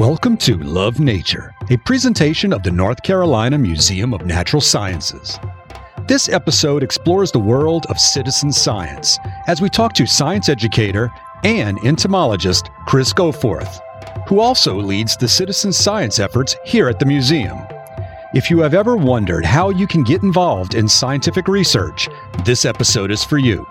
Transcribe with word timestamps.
Welcome 0.00 0.38
to 0.38 0.56
Love 0.56 0.98
Nature, 0.98 1.54
a 1.68 1.76
presentation 1.76 2.54
of 2.54 2.62
the 2.62 2.70
North 2.70 3.02
Carolina 3.02 3.58
Museum 3.58 4.14
of 4.14 4.24
Natural 4.24 4.62
Sciences. 4.62 5.38
This 6.08 6.30
episode 6.30 6.82
explores 6.82 7.30
the 7.30 7.38
world 7.38 7.84
of 7.90 8.00
citizen 8.00 8.50
science 8.50 9.18
as 9.46 9.60
we 9.60 9.68
talk 9.68 9.92
to 9.92 10.06
science 10.06 10.48
educator 10.48 11.10
and 11.44 11.78
entomologist 11.84 12.70
Chris 12.86 13.12
Goforth, 13.12 13.78
who 14.26 14.40
also 14.40 14.74
leads 14.74 15.18
the 15.18 15.28
citizen 15.28 15.70
science 15.70 16.18
efforts 16.18 16.56
here 16.64 16.88
at 16.88 16.98
the 16.98 17.04
museum. 17.04 17.58
If 18.32 18.48
you 18.48 18.60
have 18.60 18.72
ever 18.72 18.96
wondered 18.96 19.44
how 19.44 19.68
you 19.68 19.86
can 19.86 20.02
get 20.02 20.22
involved 20.22 20.74
in 20.74 20.88
scientific 20.88 21.46
research, 21.46 22.08
this 22.46 22.64
episode 22.64 23.10
is 23.10 23.22
for 23.22 23.36
you. 23.36 23.66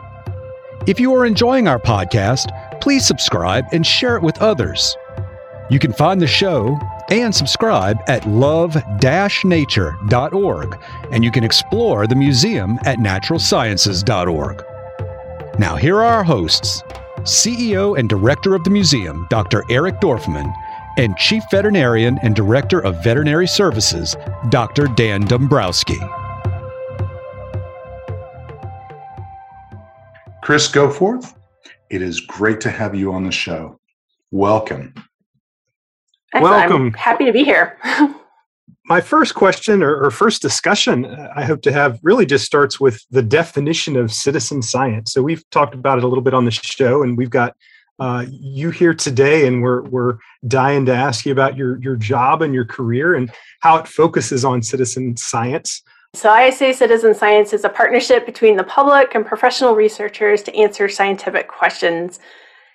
If 0.85 0.99
you 0.99 1.11
are 1.15 1.25
enjoying 1.25 1.67
our 1.67 1.79
podcast, 1.79 2.51
please 2.81 3.03
subscribe 3.03 3.65
and 3.71 3.83
share 3.83 4.15
it 4.15 4.21
with 4.21 4.39
others. 4.43 4.95
You 5.69 5.77
can 5.77 5.93
find 5.93 6.19
the 6.19 6.27
show 6.27 6.79
and 7.11 7.33
subscribe 7.33 7.99
at 8.07 8.27
love-nature.org, 8.27 10.79
and 11.11 11.23
you 11.23 11.31
can 11.31 11.43
explore 11.43 12.07
the 12.07 12.15
museum 12.15 12.79
at 12.85 12.97
naturalsciences.org. 12.97 14.63
Now, 15.59 15.75
here 15.75 15.97
are 15.97 16.05
our 16.05 16.23
hosts 16.23 16.81
CEO 17.23 17.99
and 17.99 18.09
Director 18.09 18.55
of 18.55 18.63
the 18.63 18.69
museum, 18.69 19.27
Dr. 19.29 19.65
Eric 19.69 19.99
Dorfman, 19.99 20.53
and 20.97 21.17
Chief 21.17 21.43
Veterinarian 21.51 22.17
and 22.23 22.35
Director 22.35 22.79
of 22.79 23.03
Veterinary 23.03 23.47
Services, 23.47 24.15
Dr. 24.49 24.87
Dan 24.87 25.25
Dombrowski. 25.25 25.99
Chris 30.41 30.71
Goforth, 30.71 31.35
it 31.91 32.01
is 32.01 32.21
great 32.21 32.59
to 32.61 32.71
have 32.71 32.95
you 32.95 33.13
on 33.13 33.23
the 33.23 33.31
show. 33.31 33.79
Welcome. 34.31 34.95
Welcome. 36.33 36.87
I'm 36.87 36.93
happy 36.93 37.25
to 37.25 37.31
be 37.31 37.43
here. 37.43 37.77
My 38.85 39.01
first 39.01 39.35
question 39.35 39.83
or, 39.83 40.03
or, 40.03 40.09
first 40.09 40.41
discussion 40.41 41.05
I 41.05 41.43
hope 41.45 41.61
to 41.61 41.71
have 41.71 41.99
really 42.01 42.25
just 42.25 42.43
starts 42.43 42.79
with 42.79 43.05
the 43.11 43.21
definition 43.21 43.95
of 43.95 44.11
citizen 44.11 44.63
science. 44.63 45.13
So 45.13 45.21
we've 45.21 45.47
talked 45.51 45.75
about 45.75 45.99
it 45.99 46.03
a 46.03 46.07
little 46.07 46.23
bit 46.23 46.33
on 46.33 46.45
the 46.45 46.51
show, 46.51 47.03
and 47.03 47.15
we've 47.15 47.29
got 47.29 47.55
uh, 47.99 48.25
you 48.29 48.71
here 48.71 48.95
today, 48.95 49.45
and 49.45 49.61
we're 49.61 49.83
we're 49.83 50.17
dying 50.47 50.87
to 50.87 50.93
ask 50.93 51.25
you 51.25 51.31
about 51.31 51.55
your 51.55 51.79
your 51.81 51.97
job 51.97 52.41
and 52.41 52.53
your 52.53 52.65
career 52.65 53.13
and 53.13 53.31
how 53.59 53.77
it 53.77 53.87
focuses 53.87 54.43
on 54.43 54.63
citizen 54.63 55.15
science. 55.17 55.83
So, 56.15 56.35
ISA 56.35 56.73
Citizen 56.73 57.13
Science 57.13 57.53
is 57.53 57.63
a 57.63 57.69
partnership 57.69 58.25
between 58.25 58.57
the 58.57 58.63
public 58.63 59.13
and 59.13 59.23
professional 59.23 59.75
researchers 59.75 60.41
to 60.43 60.55
answer 60.55 60.89
scientific 60.89 61.47
questions. 61.47 62.19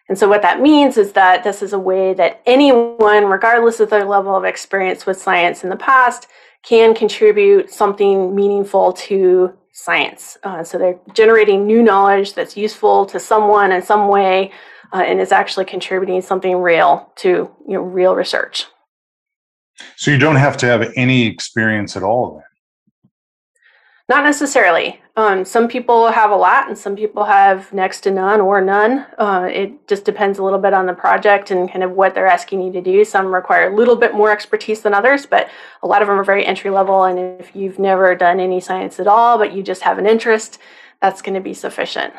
And 0.08 0.18
so, 0.18 0.28
what 0.28 0.42
that 0.42 0.60
means 0.60 0.98
is 0.98 1.12
that 1.12 1.44
this 1.44 1.62
is 1.62 1.72
a 1.72 1.78
way 1.78 2.12
that 2.14 2.42
anyone, 2.44 3.24
regardless 3.24 3.80
of 3.80 3.88
their 3.88 4.04
level 4.04 4.36
of 4.36 4.44
experience 4.44 5.06
with 5.06 5.20
science 5.20 5.64
in 5.64 5.70
the 5.70 5.76
past, 5.76 6.26
can 6.62 6.94
contribute 6.94 7.70
something 7.70 8.34
meaningful 8.34 8.92
to 8.92 9.54
science. 9.72 10.36
Uh, 10.42 10.62
so, 10.62 10.76
they're 10.76 11.00
generating 11.14 11.66
new 11.66 11.82
knowledge 11.82 12.34
that's 12.34 12.56
useful 12.56 13.06
to 13.06 13.18
someone 13.18 13.72
in 13.72 13.80
some 13.80 14.08
way 14.08 14.52
uh, 14.92 14.98
and 14.98 15.20
is 15.20 15.32
actually 15.32 15.64
contributing 15.64 16.20
something 16.20 16.56
real 16.56 17.10
to 17.16 17.28
you 17.66 17.74
know, 17.74 17.80
real 17.80 18.14
research. 18.14 18.66
So, 19.96 20.10
you 20.10 20.18
don't 20.18 20.36
have 20.36 20.58
to 20.58 20.66
have 20.66 20.92
any 20.96 21.26
experience 21.26 21.96
at 21.96 22.02
all 22.02 22.34
then? 22.34 22.53
Not 24.06 24.24
necessarily. 24.24 25.00
Um, 25.16 25.46
some 25.46 25.66
people 25.66 26.10
have 26.10 26.30
a 26.30 26.36
lot, 26.36 26.68
and 26.68 26.76
some 26.76 26.94
people 26.94 27.24
have 27.24 27.72
next 27.72 28.02
to 28.02 28.10
none 28.10 28.40
or 28.40 28.60
none. 28.60 29.06
Uh, 29.16 29.48
it 29.50 29.88
just 29.88 30.04
depends 30.04 30.38
a 30.38 30.44
little 30.44 30.58
bit 30.58 30.74
on 30.74 30.84
the 30.84 30.92
project 30.92 31.50
and 31.50 31.70
kind 31.70 31.82
of 31.82 31.92
what 31.92 32.14
they're 32.14 32.26
asking 32.26 32.60
you 32.60 32.72
to 32.72 32.82
do. 32.82 33.02
Some 33.04 33.34
require 33.34 33.72
a 33.72 33.74
little 33.74 33.96
bit 33.96 34.12
more 34.12 34.30
expertise 34.30 34.82
than 34.82 34.92
others, 34.92 35.24
but 35.24 35.48
a 35.82 35.86
lot 35.86 36.02
of 36.02 36.08
them 36.08 36.20
are 36.20 36.24
very 36.24 36.44
entry 36.44 36.70
level. 36.70 37.04
And 37.04 37.40
if 37.40 37.56
you've 37.56 37.78
never 37.78 38.14
done 38.14 38.40
any 38.40 38.60
science 38.60 39.00
at 39.00 39.06
all, 39.06 39.38
but 39.38 39.54
you 39.54 39.62
just 39.62 39.82
have 39.82 39.98
an 39.98 40.06
interest, 40.06 40.58
that's 41.00 41.22
going 41.22 41.34
to 41.34 41.40
be 41.40 41.54
sufficient. 41.54 42.12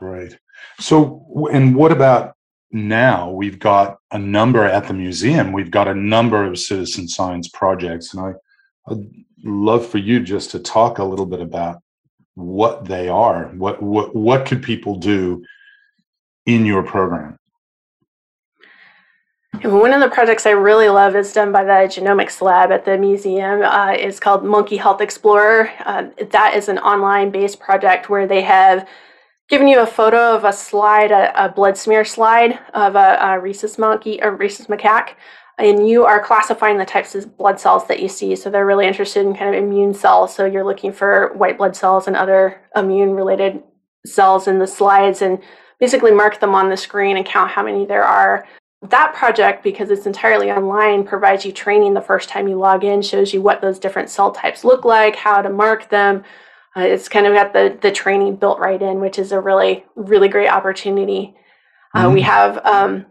Right. 0.00 0.38
So, 0.78 1.48
and 1.52 1.74
what 1.74 1.90
about 1.90 2.36
now? 2.70 3.30
We've 3.30 3.58
got 3.58 3.98
a 4.12 4.18
number 4.18 4.64
at 4.64 4.86
the 4.86 4.94
museum. 4.94 5.52
We've 5.52 5.72
got 5.72 5.88
a 5.88 5.94
number 5.94 6.44
of 6.44 6.56
citizen 6.56 7.08
science 7.08 7.48
projects, 7.48 8.14
and 8.14 8.22
I 8.24 8.32
I'd 8.90 9.10
love 9.44 9.86
for 9.86 9.98
you 9.98 10.20
just 10.20 10.50
to 10.52 10.58
talk 10.58 10.98
a 10.98 11.04
little 11.04 11.26
bit 11.26 11.40
about 11.40 11.82
what 12.34 12.84
they 12.84 13.08
are. 13.08 13.46
What 13.48 13.82
what 13.82 14.14
what 14.14 14.46
could 14.46 14.62
people 14.62 14.96
do 14.96 15.44
in 16.46 16.64
your 16.64 16.82
program? 16.82 17.36
One 19.62 19.92
of 19.92 20.00
the 20.00 20.08
projects 20.08 20.46
I 20.46 20.50
really 20.50 20.88
love 20.88 21.14
is 21.16 21.32
done 21.32 21.52
by 21.52 21.64
the 21.64 21.86
Genomics 21.86 22.40
Lab 22.40 22.70
at 22.70 22.84
the 22.84 22.96
museum. 22.96 23.62
Uh, 23.62 23.92
it's 23.92 24.18
called 24.18 24.44
Monkey 24.44 24.76
Health 24.76 25.02
Explorer. 25.02 25.70
Uh, 25.84 26.06
that 26.30 26.54
is 26.54 26.68
an 26.68 26.78
online 26.78 27.30
based 27.30 27.60
project 27.60 28.08
where 28.08 28.26
they 28.26 28.40
have 28.42 28.88
given 29.50 29.66
you 29.66 29.80
a 29.80 29.86
photo 29.86 30.34
of 30.34 30.44
a 30.44 30.52
slide, 30.52 31.10
a, 31.10 31.44
a 31.44 31.48
blood 31.48 31.76
smear 31.76 32.04
slide 32.04 32.58
of 32.72 32.94
a, 32.94 33.18
a 33.20 33.40
rhesus 33.40 33.76
monkey, 33.76 34.18
a 34.20 34.30
rhesus 34.30 34.68
macaque, 34.68 35.10
and 35.60 35.88
you 35.88 36.04
are 36.04 36.22
classifying 36.22 36.78
the 36.78 36.84
types 36.84 37.14
of 37.14 37.36
blood 37.36 37.60
cells 37.60 37.86
that 37.88 38.00
you 38.00 38.08
see. 38.08 38.34
So 38.34 38.50
they're 38.50 38.66
really 38.66 38.86
interested 38.86 39.26
in 39.26 39.36
kind 39.36 39.54
of 39.54 39.62
immune 39.62 39.94
cells. 39.94 40.34
So 40.34 40.44
you're 40.44 40.64
looking 40.64 40.92
for 40.92 41.32
white 41.34 41.58
blood 41.58 41.76
cells 41.76 42.06
and 42.06 42.16
other 42.16 42.60
immune 42.74 43.10
related 43.10 43.62
cells 44.06 44.48
in 44.48 44.58
the 44.58 44.66
slides 44.66 45.22
and 45.22 45.38
basically 45.78 46.12
mark 46.12 46.40
them 46.40 46.54
on 46.54 46.68
the 46.68 46.76
screen 46.76 47.16
and 47.16 47.26
count 47.26 47.50
how 47.50 47.62
many 47.62 47.84
there 47.84 48.04
are. 48.04 48.46
That 48.82 49.14
project, 49.14 49.62
because 49.62 49.90
it's 49.90 50.06
entirely 50.06 50.50
online, 50.50 51.04
provides 51.04 51.44
you 51.44 51.52
training 51.52 51.92
the 51.92 52.00
first 52.00 52.30
time 52.30 52.48
you 52.48 52.56
log 52.56 52.82
in, 52.82 53.02
shows 53.02 53.34
you 53.34 53.42
what 53.42 53.60
those 53.60 53.78
different 53.78 54.08
cell 54.08 54.32
types 54.32 54.64
look 54.64 54.86
like, 54.86 55.16
how 55.16 55.42
to 55.42 55.50
mark 55.50 55.90
them. 55.90 56.24
Uh, 56.74 56.82
it's 56.82 57.08
kind 57.08 57.26
of 57.26 57.34
got 57.34 57.52
the, 57.52 57.76
the 57.82 57.90
training 57.92 58.36
built 58.36 58.58
right 58.58 58.80
in, 58.80 59.00
which 59.00 59.18
is 59.18 59.32
a 59.32 59.40
really, 59.40 59.84
really 59.96 60.28
great 60.28 60.48
opportunity. 60.48 61.34
Uh, 61.92 62.04
mm-hmm. 62.04 62.14
We 62.14 62.22
have 62.22 62.64
um, 62.64 63.06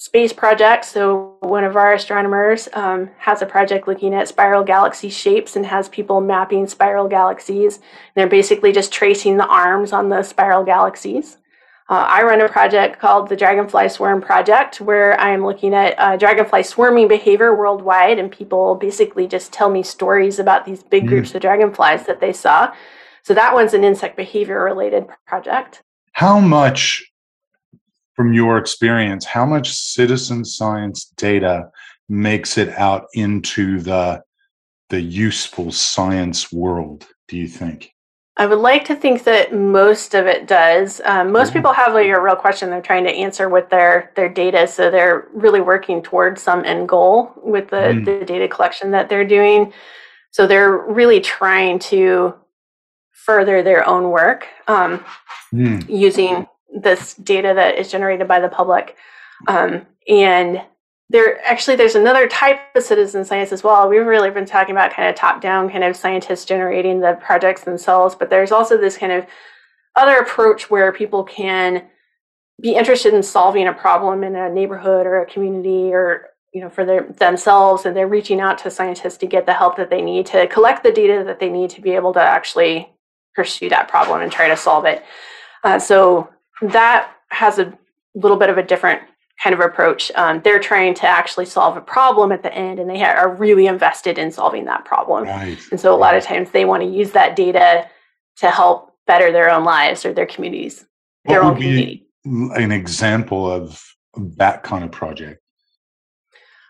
space 0.00 0.32
project. 0.32 0.86
So 0.86 1.36
one 1.40 1.62
of 1.62 1.76
our 1.76 1.92
astronomers 1.92 2.70
um, 2.72 3.10
has 3.18 3.42
a 3.42 3.46
project 3.46 3.86
looking 3.86 4.14
at 4.14 4.28
spiral 4.28 4.64
galaxy 4.64 5.10
shapes 5.10 5.56
and 5.56 5.66
has 5.66 5.90
people 5.90 6.22
mapping 6.22 6.66
spiral 6.66 7.06
galaxies. 7.06 7.76
And 7.76 7.84
they're 8.14 8.26
basically 8.26 8.72
just 8.72 8.92
tracing 8.92 9.36
the 9.36 9.46
arms 9.46 9.92
on 9.92 10.08
the 10.08 10.22
spiral 10.22 10.64
galaxies. 10.64 11.36
Uh, 11.90 12.06
I 12.08 12.22
run 12.22 12.40
a 12.40 12.48
project 12.48 12.98
called 12.98 13.28
the 13.28 13.36
Dragonfly 13.36 13.90
Swarm 13.90 14.22
Project, 14.22 14.80
where 14.80 15.20
I'm 15.20 15.44
looking 15.44 15.74
at 15.74 15.98
uh, 15.98 16.16
dragonfly 16.16 16.62
swarming 16.62 17.08
behavior 17.08 17.54
worldwide, 17.54 18.18
and 18.18 18.32
people 18.32 18.76
basically 18.76 19.26
just 19.26 19.52
tell 19.52 19.68
me 19.68 19.82
stories 19.82 20.38
about 20.38 20.64
these 20.64 20.82
big 20.82 21.04
mm. 21.04 21.08
groups 21.08 21.34
of 21.34 21.42
dragonflies 21.42 22.06
that 22.06 22.20
they 22.20 22.32
saw. 22.32 22.72
So 23.22 23.34
that 23.34 23.52
one's 23.52 23.74
an 23.74 23.84
insect 23.84 24.16
behavior 24.16 24.64
related 24.64 25.08
project. 25.26 25.82
How 26.12 26.38
much 26.38 27.09
from 28.20 28.34
your 28.34 28.58
experience, 28.58 29.24
how 29.24 29.46
much 29.46 29.72
citizen 29.72 30.44
science 30.44 31.06
data 31.16 31.70
makes 32.10 32.58
it 32.58 32.68
out 32.76 33.06
into 33.14 33.80
the 33.80 34.22
the 34.90 35.00
useful 35.00 35.72
science 35.72 36.52
world? 36.52 37.06
Do 37.28 37.38
you 37.38 37.48
think? 37.48 37.94
I 38.36 38.44
would 38.44 38.58
like 38.58 38.84
to 38.84 38.94
think 38.94 39.24
that 39.24 39.54
most 39.54 40.14
of 40.14 40.26
it 40.26 40.46
does. 40.46 41.00
Um, 41.06 41.32
most 41.32 41.54
people 41.54 41.72
have 41.72 41.94
like 41.94 42.08
a 42.08 42.20
real 42.20 42.36
question 42.36 42.68
they're 42.68 42.82
trying 42.82 43.04
to 43.04 43.10
answer 43.10 43.48
with 43.48 43.70
their 43.70 44.12
their 44.16 44.28
data, 44.28 44.66
so 44.66 44.90
they're 44.90 45.26
really 45.32 45.62
working 45.62 46.02
towards 46.02 46.42
some 46.42 46.62
end 46.66 46.90
goal 46.90 47.32
with 47.42 47.70
the, 47.70 47.76
mm. 47.76 48.04
the 48.04 48.26
data 48.26 48.48
collection 48.48 48.90
that 48.90 49.08
they're 49.08 49.26
doing. 49.26 49.72
So 50.30 50.46
they're 50.46 50.76
really 50.76 51.20
trying 51.20 51.78
to 51.88 52.34
further 53.12 53.62
their 53.62 53.88
own 53.88 54.10
work 54.10 54.46
um, 54.68 55.02
mm. 55.54 55.88
using 55.88 56.46
this 56.74 57.14
data 57.14 57.52
that 57.54 57.78
is 57.78 57.90
generated 57.90 58.28
by 58.28 58.40
the 58.40 58.48
public. 58.48 58.96
Um, 59.48 59.86
and 60.08 60.62
there 61.08 61.44
actually 61.44 61.76
there's 61.76 61.96
another 61.96 62.28
type 62.28 62.60
of 62.76 62.82
citizen 62.82 63.24
science 63.24 63.52
as 63.52 63.64
well. 63.64 63.88
We've 63.88 64.06
really 64.06 64.30
been 64.30 64.46
talking 64.46 64.74
about 64.74 64.92
kind 64.92 65.08
of 65.08 65.16
top 65.16 65.40
down 65.40 65.68
kind 65.68 65.82
of 65.82 65.96
scientists 65.96 66.44
generating 66.44 67.00
the 67.00 67.18
projects 67.20 67.64
themselves, 67.64 68.14
but 68.14 68.30
there's 68.30 68.52
also 68.52 68.76
this 68.78 68.96
kind 68.96 69.12
of 69.12 69.26
other 69.96 70.16
approach 70.16 70.70
where 70.70 70.92
people 70.92 71.24
can 71.24 71.84
be 72.60 72.74
interested 72.74 73.12
in 73.12 73.22
solving 73.22 73.66
a 73.66 73.72
problem 73.72 74.22
in 74.22 74.36
a 74.36 74.48
neighborhood 74.48 75.06
or 75.06 75.20
a 75.20 75.26
community 75.26 75.92
or 75.92 76.28
you 76.52 76.60
know 76.60 76.68
for 76.68 76.84
their 76.84 77.02
themselves 77.18 77.86
and 77.86 77.96
they're 77.96 78.08
reaching 78.08 78.40
out 78.40 78.58
to 78.58 78.70
scientists 78.70 79.16
to 79.16 79.26
get 79.26 79.46
the 79.46 79.52
help 79.52 79.76
that 79.76 79.90
they 79.90 80.02
need 80.02 80.26
to 80.26 80.46
collect 80.48 80.82
the 80.82 80.92
data 80.92 81.22
that 81.24 81.40
they 81.40 81.48
need 81.48 81.70
to 81.70 81.80
be 81.80 81.90
able 81.90 82.12
to 82.12 82.20
actually 82.20 82.88
pursue 83.34 83.68
that 83.68 83.88
problem 83.88 84.20
and 84.20 84.30
try 84.30 84.48
to 84.48 84.56
solve 84.56 84.84
it 84.84 85.04
uh, 85.64 85.78
so 85.78 86.28
that 86.60 87.12
has 87.28 87.58
a 87.58 87.76
little 88.14 88.36
bit 88.36 88.50
of 88.50 88.58
a 88.58 88.62
different 88.62 89.02
kind 89.42 89.54
of 89.54 89.60
approach. 89.60 90.12
Um, 90.14 90.40
they're 90.42 90.60
trying 90.60 90.94
to 90.94 91.06
actually 91.06 91.46
solve 91.46 91.76
a 91.76 91.80
problem 91.80 92.32
at 92.32 92.42
the 92.42 92.52
end, 92.54 92.78
and 92.78 92.88
they 92.88 93.02
are 93.02 93.34
really 93.34 93.66
invested 93.66 94.18
in 94.18 94.30
solving 94.30 94.64
that 94.66 94.84
problem. 94.84 95.24
Right. 95.24 95.58
And 95.70 95.80
so, 95.80 95.94
a 95.94 95.96
lot 95.96 96.14
of 96.14 96.22
times, 96.22 96.50
they 96.50 96.64
want 96.64 96.82
to 96.82 96.88
use 96.88 97.12
that 97.12 97.36
data 97.36 97.88
to 98.36 98.50
help 98.50 98.94
better 99.06 99.32
their 99.32 99.50
own 99.50 99.64
lives 99.64 100.04
or 100.04 100.12
their 100.12 100.26
communities, 100.26 100.84
their 101.24 101.42
own 101.42 101.54
community. 101.54 102.06
An 102.24 102.70
example 102.70 103.50
of 103.50 103.82
that 104.36 104.62
kind 104.62 104.84
of 104.84 104.90
project. 104.90 105.40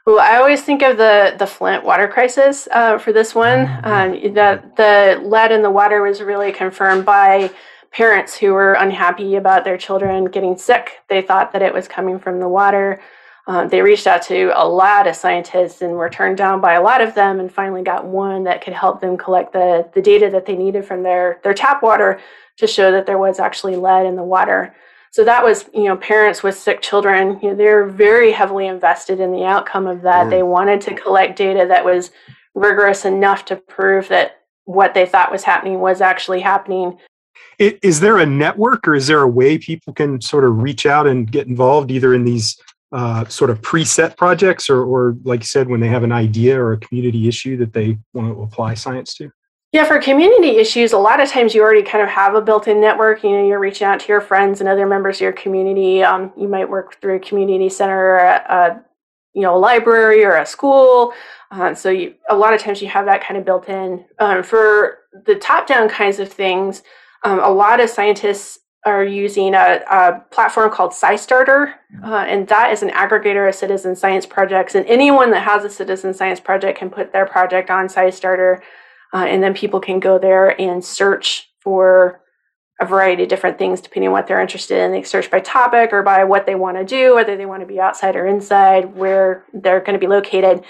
Well, 0.07 0.19
I 0.19 0.37
always 0.37 0.63
think 0.63 0.83
of 0.83 0.97
the 0.97 1.35
the 1.39 1.47
Flint 1.47 1.85
water 1.85 2.09
crisis 2.09 2.69
uh, 2.73 2.99
for 2.99 3.13
this 3.13 3.35
one. 3.35 3.67
Mm-hmm. 3.67 3.87
Um, 3.87 4.35
the 4.35 4.63
the 4.77 5.21
lead 5.29 5.53
in 5.53 5.63
the 5.63 5.71
water 5.71 6.03
was 6.03 6.23
really 6.23 6.53
confirmed 6.53 7.05
by 7.05 7.51
parents 7.93 8.37
who 8.37 8.53
were 8.53 8.75
unhappy 8.75 9.37
about 9.37 9.65
their 9.65 9.77
children 9.77 10.27
getting 10.27 10.57
sick. 10.57 10.99
They 11.09 11.23
thought 11.23 11.53
that 11.53 11.63
it 11.63 11.75
was 11.75 11.89
coming 11.89 12.19
from 12.19 12.41
the 12.41 12.49
water. 12.49 13.01
Uh, 13.47 13.67
they 13.67 13.83
reached 13.83 14.07
out 14.07 14.23
to 14.23 14.53
a 14.55 14.67
lot 14.67 15.07
of 15.07 15.17
scientists 15.17 15.83
and 15.83 15.95
were 15.95 16.11
turned 16.11 16.37
down 16.37 16.61
by 16.61 16.75
a 16.75 16.83
lot 16.83 17.01
of 17.01 17.15
them, 17.15 17.41
and 17.41 17.53
finally 17.53 17.83
got 17.83 18.05
one 18.05 18.45
that 18.45 18.63
could 18.63 18.75
help 18.75 19.01
them 19.01 19.17
collect 19.17 19.53
the 19.53 19.89
the 19.95 20.03
data 20.03 20.31
that 20.31 20.47
they 20.47 20.57
needed 20.57 20.85
from 20.85 21.03
their 21.03 21.41
their 21.43 21.55
tap 21.55 21.83
water 21.83 22.21
to 22.59 22.67
show 22.67 22.93
that 22.93 23.07
there 23.07 23.19
was 23.19 23.41
actually 23.41 23.77
lead 23.77 24.07
in 24.07 24.15
the 24.15 24.23
water. 24.23 24.75
So 25.13 25.25
that 25.25 25.43
was, 25.43 25.69
you 25.75 25.85
know, 25.85 25.97
parents 25.97 26.45
with 26.45 26.57
sick 26.57 26.81
children, 26.81 27.41
you 27.43 27.51
know, 27.51 27.57
they're 27.57 27.87
very 27.87 28.31
heavily 28.31 28.69
invested 28.69 29.19
in 29.19 29.33
the 29.33 29.45
outcome 29.45 29.89
of 29.89 30.03
that. 30.03 30.27
Mm. 30.27 30.31
They 30.31 30.43
wanted 30.45 30.81
to 30.83 30.95
collect 30.95 31.37
data 31.37 31.67
that 31.67 31.85
was 31.85 32.13
rigorous 32.55 33.05
enough 33.05 33.45
to 33.47 33.57
prove 33.57 34.07
that 34.09 34.43
what 34.67 34.95
they 34.95 35.07
thought 35.07 35.33
was 35.33 35.43
happening 35.43 35.81
was 35.81 36.01
actually 36.01 36.41
happening. 36.41 36.97
I- 37.61 37.79
Is 37.83 38.01
there 38.01 38.19
a 38.19 38.27
network 38.27 38.87
or 38.89 38.95
is 38.95 39.07
there 39.07 39.23
a 39.23 39.29
way 39.29 39.59
people 39.59 39.93
can 39.93 40.21
sort 40.21 40.45
of 40.45 40.63
reach 40.63 40.87
out 40.87 41.07
and 41.07 41.31
get 41.31 41.47
involved 41.47 41.91
either 41.91 42.15
in 42.15 42.25
these 42.25 42.59
uh, 42.93 43.25
sort 43.27 43.51
of 43.51 43.61
preset 43.61 44.17
projects 44.17 44.69
or, 44.69 44.83
or, 44.83 45.17
like 45.23 45.41
you 45.41 45.47
said, 45.47 45.69
when 45.69 45.81
they 45.81 45.89
have 45.89 46.03
an 46.03 46.13
idea 46.13 46.61
or 46.61 46.73
a 46.73 46.79
community 46.79 47.29
issue 47.29 47.57
that 47.57 47.73
they 47.73 47.97
want 48.15 48.35
to 48.35 48.43
apply 48.43 48.75
science 48.75 49.15
to? 49.15 49.31
Yeah, 49.73 49.85
for 49.85 50.01
community 50.01 50.57
issues, 50.57 50.93
a 50.93 50.99
lot 50.99 51.21
of 51.21 51.29
times 51.29 51.55
you 51.55 51.63
already 51.63 51.85
kind 51.85 52.03
of 52.03 52.11
have 52.11 52.35
a 52.35 52.41
built-in 52.41 52.81
network. 52.81 53.23
You 53.23 53.31
know, 53.31 53.47
you're 53.47 53.61
reaching 53.61 53.87
out 53.87 54.01
to 54.01 54.09
your 54.09 54.21
friends 54.21 54.59
and 54.59 54.69
other 54.69 54.85
members 54.85 55.19
of 55.19 55.21
your 55.21 55.33
community. 55.33 56.03
Um, 56.03 56.33
you 56.37 56.49
might 56.49 56.69
work 56.69 57.01
through 57.01 57.17
a 57.17 57.21
community 57.21 57.69
center, 57.69 58.17
a, 58.17 58.45
a 58.49 58.85
you 59.33 59.43
know, 59.43 59.57
a 59.57 59.59
library 59.59 60.25
or 60.25 60.37
a 60.39 60.45
school. 60.45 61.13
Uh, 61.53 61.73
so 61.73 61.91
you, 61.91 62.15
a 62.29 62.35
lot 62.35 62.53
of 62.53 62.61
times 62.61 62.83
you 62.83 62.89
have 62.89 63.07
that 63.07 63.23
kind 63.23 63.39
of 63.39 63.45
built 63.45 63.69
in. 63.69 64.05
Um, 64.19 64.43
for 64.43 64.99
the 65.25 65.37
top-down 65.37 65.89
kinds 65.89 66.19
of 66.19 66.33
things, 66.33 66.83
um, 67.25 67.41
a 67.41 67.51
lot 67.51 67.81
of 67.81 67.91
scientists 67.91 68.59
are 68.87 69.05
using 69.05 69.55
a, 69.55 69.83
a 69.91 70.25
platform 70.31 70.71
called 70.71 70.93
SciStarter, 70.93 71.75
uh, 72.03 72.25
and 72.27 72.49
that 72.49 72.73
is 72.73 72.83
an 72.83 72.91
aggregator 72.91 73.47
of 73.49 73.55
citizen 73.55 73.95
science 73.95 74.25
projects. 74.25 74.75
And 74.75 74.87
anyone 74.87 75.31
that 75.33 75.43
has 75.43 75.65
a 75.65 75.71
citizen 75.71 76.15
science 76.15 76.41
project 76.41 76.79
can 76.79 76.89
put 76.89 77.13
their 77.13 77.27
project 77.27 77.69
on 77.71 77.89
SciStarter. 77.89 78.61
Uh, 79.13 79.25
and 79.25 79.43
then 79.43 79.55
people 79.55 79.81
can 79.81 80.01
go 80.01 80.19
there 80.19 80.59
and 80.61 80.85
search 80.85 81.51
for 81.61 82.21
a 82.81 82.87
variety 82.87 83.25
of 83.25 83.29
different 83.29 83.59
things 83.59 83.81
depending 83.81 84.09
on 84.09 84.13
what 84.13 84.27
they're 84.27 84.41
interested 84.41 84.79
in. 84.79 84.93
They 84.93 85.03
search 85.03 85.31
by 85.31 85.41
topic 85.41 85.93
or 85.93 86.03
by 86.03 86.25
what 86.25 86.47
they 86.47 86.55
want 86.55 86.79
to 86.79 86.85
do, 86.85 87.15
whether 87.15 87.37
they 87.37 87.45
want 87.45 87.61
to 87.61 87.67
be 87.67 87.81
outside 87.81 88.17
or 88.17 88.27
inside, 88.27 88.95
where 88.95 89.45
they're 89.53 89.81
going 89.81 89.99
to 89.99 89.99
be 89.99 90.07
located, 90.07 90.65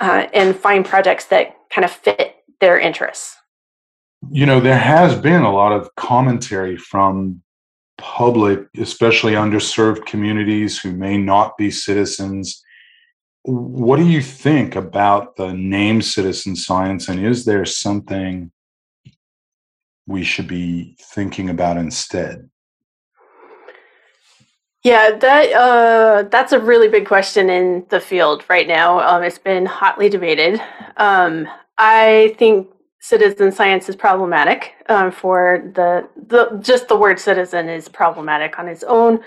uh, 0.00 0.26
and 0.32 0.56
find 0.56 0.84
projects 0.84 1.26
that 1.26 1.56
kind 1.68 1.84
of 1.84 1.90
fit 1.90 2.36
their 2.60 2.78
interests. 2.78 3.36
You 4.28 4.44
know, 4.44 4.60
there 4.60 4.78
has 4.78 5.18
been 5.18 5.42
a 5.42 5.52
lot 5.52 5.72
of 5.72 5.94
commentary 5.96 6.76
from 6.76 7.42
public, 7.96 8.66
especially 8.76 9.32
underserved 9.32 10.06
communities 10.06 10.78
who 10.78 10.92
may 10.92 11.16
not 11.16 11.56
be 11.56 11.70
citizens. 11.70 12.62
What 13.42 13.96
do 13.96 14.06
you 14.06 14.20
think 14.20 14.76
about 14.76 15.36
the 15.36 15.52
name 15.52 16.02
citizen 16.02 16.56
science, 16.56 17.08
and 17.08 17.24
is 17.24 17.44
there 17.44 17.64
something 17.64 18.50
we 20.06 20.24
should 20.24 20.48
be 20.48 20.96
thinking 21.00 21.48
about 21.48 21.78
instead? 21.78 22.50
Yeah, 24.82 25.16
that 25.16 25.52
uh, 25.52 26.22
that's 26.30 26.52
a 26.52 26.58
really 26.58 26.88
big 26.88 27.06
question 27.06 27.50
in 27.50 27.84
the 27.90 28.00
field 28.00 28.44
right 28.48 28.66
now. 28.66 29.00
Um, 29.00 29.22
it's 29.22 29.38
been 29.38 29.66
hotly 29.66 30.08
debated. 30.08 30.60
Um, 30.96 31.46
I 31.76 32.34
think 32.38 32.68
citizen 33.00 33.50
science 33.50 33.88
is 33.88 33.96
problematic 33.96 34.74
um, 34.88 35.10
for 35.10 35.70
the 35.74 36.08
the 36.28 36.58
just 36.58 36.86
the 36.88 36.96
word 36.96 37.18
citizen 37.18 37.68
is 37.68 37.88
problematic 37.88 38.58
on 38.58 38.68
its 38.68 38.84
own. 38.84 39.20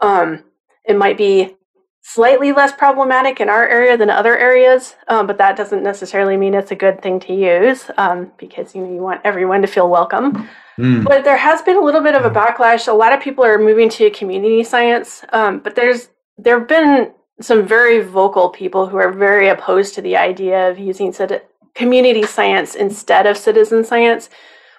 Um, 0.00 0.42
it 0.84 0.96
might 0.96 1.18
be 1.18 1.56
slightly 2.02 2.50
less 2.52 2.72
problematic 2.72 3.40
in 3.40 3.48
our 3.50 3.68
area 3.68 3.96
than 3.96 4.08
other 4.08 4.36
areas, 4.36 4.96
um, 5.08 5.26
but 5.26 5.36
that 5.36 5.54
doesn't 5.54 5.82
necessarily 5.82 6.36
mean 6.36 6.54
it's 6.54 6.70
a 6.70 6.74
good 6.74 7.02
thing 7.02 7.20
to 7.20 7.34
use 7.34 7.90
um, 7.98 8.32
because 8.38 8.74
you 8.74 8.82
know 8.82 8.92
you 8.92 9.02
want 9.02 9.20
everyone 9.24 9.60
to 9.60 9.68
feel 9.68 9.88
welcome. 9.88 10.48
Mm. 10.78 11.04
But 11.04 11.24
there 11.24 11.36
has 11.36 11.60
been 11.60 11.76
a 11.76 11.80
little 11.80 12.02
bit 12.02 12.14
of 12.14 12.24
a 12.24 12.30
backlash. 12.30 12.88
A 12.88 12.92
lot 12.92 13.12
of 13.12 13.20
people 13.20 13.44
are 13.44 13.58
moving 13.58 13.90
to 13.90 14.10
community 14.10 14.64
science, 14.64 15.22
um, 15.34 15.60
but 15.60 15.74
there's 15.74 16.08
there 16.38 16.58
have 16.58 16.68
been 16.68 17.12
some 17.42 17.66
very 17.66 18.00
vocal 18.00 18.48
people 18.48 18.86
who 18.86 18.96
are 18.96 19.12
very 19.12 19.48
opposed 19.48 19.94
to 19.94 20.02
the 20.02 20.16
idea 20.16 20.70
of 20.70 20.78
using 20.78 21.12
citi- 21.12 21.42
community 21.80 22.24
science 22.24 22.74
instead 22.74 23.26
of 23.26 23.36
citizen 23.36 23.84
science, 23.84 24.28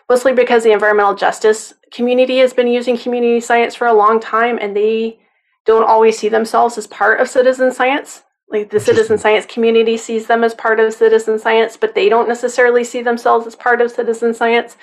mostly 0.09 0.33
because 0.33 0.63
the 0.63 0.71
environmental 0.71 1.15
justice 1.15 1.73
community 1.91 2.37
has 2.37 2.53
been 2.53 2.67
using 2.67 2.97
community 2.97 3.39
science 3.39 3.73
for 3.75 3.87
a 3.87 3.93
long 4.03 4.19
time, 4.19 4.57
and 4.61 4.75
they 4.75 5.19
don't 5.65 5.89
always 5.93 6.17
see 6.17 6.29
themselves 6.29 6.77
as 6.77 6.87
part 6.87 7.19
of 7.19 7.27
citizen 7.27 7.71
science. 7.71 8.23
Like 8.49 8.69
the 8.69 8.79
citizen 8.79 9.17
science 9.17 9.45
community 9.45 9.97
sees 9.97 10.27
them 10.27 10.43
as 10.43 10.53
part 10.53 10.79
of 10.79 10.93
citizen 10.93 11.39
science, 11.39 11.77
but 11.77 11.95
they 11.95 12.09
don't 12.09 12.27
necessarily 12.27 12.83
see 12.83 13.01
themselves 13.01 13.47
as 13.47 13.55
part 13.55 13.81
of 13.81 13.91
citizen 13.91 14.33
science 14.33 14.77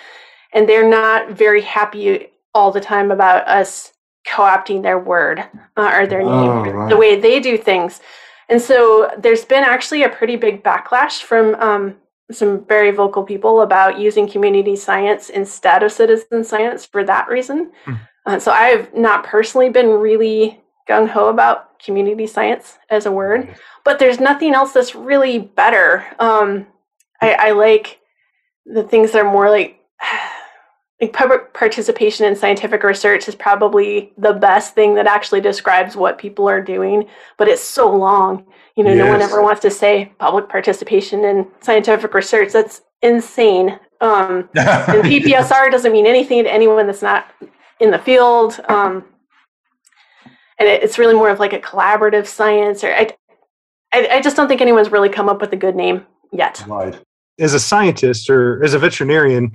and 0.52 0.68
they're 0.68 0.88
not 0.88 1.30
very 1.30 1.62
happy 1.62 2.28
all 2.54 2.72
the 2.72 2.80
time 2.80 3.10
about 3.10 3.46
us 3.46 3.92
co-opting 4.26 4.82
their 4.82 4.98
word 4.98 5.44
uh, 5.76 5.92
or 5.94 6.06
their 6.06 6.20
name 6.20 6.30
Oh, 6.30 6.88
the 6.88 6.96
way 6.96 7.20
they 7.20 7.40
do 7.40 7.56
things. 7.56 8.00
And 8.48 8.60
so 8.60 9.10
there's 9.18 9.44
been 9.44 9.64
actually 9.64 10.02
a 10.02 10.08
pretty 10.08 10.36
big 10.36 10.62
backlash 10.62 11.22
from 11.22 11.54
um, 11.56 11.96
some 12.30 12.64
very 12.66 12.90
vocal 12.90 13.22
people 13.22 13.62
about 13.62 13.98
using 13.98 14.28
community 14.28 14.76
science 14.76 15.30
instead 15.30 15.82
of 15.82 15.90
citizen 15.92 16.44
science 16.44 16.84
for 16.84 17.04
that 17.04 17.28
reason 17.28 17.70
Hmm. 17.84 17.94
uh, 18.26 18.38
so 18.38 18.52
i've 18.52 18.92
not 18.94 19.24
personally 19.24 19.70
been 19.70 19.88
really 19.88 20.60
gung-ho 20.88 21.28
about 21.28 21.78
community 21.78 22.26
science 22.26 22.78
as 22.90 23.06
a 23.06 23.12
word 23.12 23.54
but 23.84 23.98
there's 23.98 24.20
nothing 24.20 24.52
else 24.52 24.72
that's 24.72 24.94
really 24.94 25.38
better. 25.38 26.04
Um, 26.18 26.66
I, 27.22 27.32
I 27.32 27.50
like 27.52 28.00
the 28.66 28.82
things 28.82 29.12
that 29.12 29.24
are 29.24 29.32
more 29.32 29.48
like 29.48 29.80
like 31.00 31.12
public 31.12 31.54
participation 31.54 32.26
in 32.26 32.34
scientific 32.34 32.82
research 32.82 33.28
is 33.28 33.34
probably 33.34 34.12
the 34.18 34.32
best 34.32 34.74
thing 34.74 34.94
that 34.96 35.06
actually 35.06 35.40
describes 35.40 35.94
what 35.94 36.18
people 36.18 36.48
are 36.48 36.60
doing, 36.60 37.08
but 37.36 37.46
it's 37.46 37.62
so 37.62 37.94
long. 37.94 38.44
You 38.74 38.84
know, 38.84 38.94
no 38.94 39.06
one 39.06 39.22
ever 39.22 39.42
wants 39.42 39.60
to 39.62 39.70
say 39.70 40.12
public 40.18 40.48
participation 40.48 41.24
in 41.24 41.46
scientific 41.60 42.14
research. 42.14 42.52
That's 42.52 42.82
insane. 43.02 43.78
Um, 44.00 44.48
and 44.54 45.04
PPSR 45.04 45.70
doesn't 45.70 45.92
mean 45.92 46.06
anything 46.06 46.44
to 46.44 46.52
anyone 46.52 46.86
that's 46.86 47.02
not 47.02 47.28
in 47.80 47.90
the 47.90 47.98
field. 47.98 48.60
Um, 48.68 49.04
and 50.58 50.68
it, 50.68 50.82
it's 50.82 50.98
really 50.98 51.14
more 51.14 51.30
of 51.30 51.38
like 51.38 51.52
a 51.52 51.60
collaborative 51.60 52.26
science. 52.26 52.82
Or 52.82 52.92
I, 52.92 53.10
I, 53.92 54.08
I 54.12 54.20
just 54.20 54.36
don't 54.36 54.48
think 54.48 54.60
anyone's 54.60 54.90
really 54.90 55.08
come 55.08 55.28
up 55.28 55.40
with 55.40 55.52
a 55.52 55.56
good 55.56 55.76
name 55.76 56.06
yet. 56.32 56.64
right. 56.66 56.98
as 57.38 57.54
a 57.54 57.60
scientist 57.60 58.30
or 58.30 58.62
as 58.64 58.74
a 58.74 58.78
veterinarian 58.78 59.52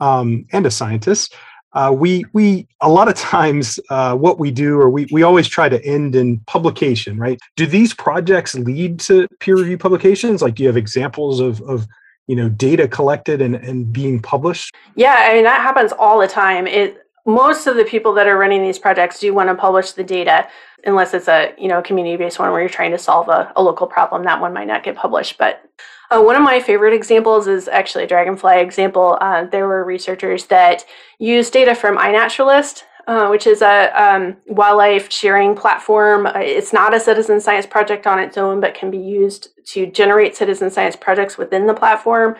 um, 0.00 0.46
and 0.52 0.66
a 0.66 0.70
scientist, 0.70 1.34
uh, 1.76 1.92
we 1.92 2.24
we 2.32 2.66
a 2.80 2.88
lot 2.88 3.06
of 3.06 3.14
times 3.14 3.78
uh, 3.90 4.16
what 4.16 4.38
we 4.38 4.50
do 4.50 4.80
or 4.80 4.88
we 4.88 5.06
we 5.12 5.22
always 5.22 5.46
try 5.46 5.68
to 5.68 5.84
end 5.84 6.16
in 6.16 6.38
publication, 6.46 7.18
right? 7.18 7.38
Do 7.56 7.66
these 7.66 7.92
projects 7.92 8.54
lead 8.54 8.98
to 9.00 9.28
peer 9.40 9.56
review 9.56 9.76
publications? 9.76 10.40
Like, 10.40 10.54
do 10.54 10.62
you 10.62 10.68
have 10.68 10.76
examples 10.78 11.38
of 11.38 11.60
of 11.62 11.86
you 12.28 12.34
know 12.34 12.48
data 12.48 12.88
collected 12.88 13.42
and 13.42 13.56
and 13.56 13.92
being 13.92 14.20
published? 14.20 14.74
Yeah, 14.94 15.26
I 15.28 15.34
mean 15.34 15.44
that 15.44 15.60
happens 15.60 15.92
all 15.92 16.18
the 16.18 16.28
time. 16.28 16.66
It 16.66 17.06
most 17.26 17.66
of 17.66 17.76
the 17.76 17.84
people 17.84 18.14
that 18.14 18.26
are 18.26 18.38
running 18.38 18.62
these 18.62 18.78
projects 18.78 19.18
do 19.18 19.34
want 19.34 19.50
to 19.50 19.54
publish 19.54 19.92
the 19.92 20.04
data, 20.04 20.48
unless 20.86 21.12
it's 21.12 21.28
a 21.28 21.52
you 21.58 21.68
know 21.68 21.82
community 21.82 22.16
based 22.16 22.38
one 22.38 22.50
where 22.52 22.60
you're 22.60 22.70
trying 22.70 22.92
to 22.92 22.98
solve 22.98 23.28
a, 23.28 23.52
a 23.54 23.62
local 23.62 23.86
problem. 23.86 24.24
That 24.24 24.40
one 24.40 24.54
might 24.54 24.66
not 24.66 24.82
get 24.82 24.96
published. 24.96 25.36
But 25.36 25.62
uh, 26.10 26.22
one 26.22 26.36
of 26.36 26.42
my 26.42 26.60
favorite 26.60 26.94
examples 26.94 27.46
is 27.46 27.68
actually 27.68 28.04
a 28.04 28.06
dragonfly 28.06 28.60
example. 28.60 29.18
Uh, 29.20 29.44
there 29.44 29.66
were 29.66 29.84
researchers 29.84 30.46
that 30.46 30.84
used 31.18 31.52
data 31.52 31.74
from 31.74 31.96
iNaturalist. 31.96 32.82
Uh, 33.08 33.28
which 33.28 33.46
is 33.46 33.62
a 33.62 33.92
um, 33.94 34.36
wildlife 34.48 35.12
sharing 35.12 35.54
platform. 35.54 36.26
Uh, 36.26 36.32
it's 36.40 36.72
not 36.72 36.92
a 36.92 36.98
citizen 36.98 37.40
science 37.40 37.64
project 37.64 38.04
on 38.04 38.18
its 38.18 38.36
own, 38.36 38.60
but 38.60 38.74
can 38.74 38.90
be 38.90 38.98
used 38.98 39.50
to 39.64 39.86
generate 39.86 40.34
citizen 40.34 40.68
science 40.72 40.96
projects 40.96 41.38
within 41.38 41.68
the 41.68 41.72
platform. 41.72 42.34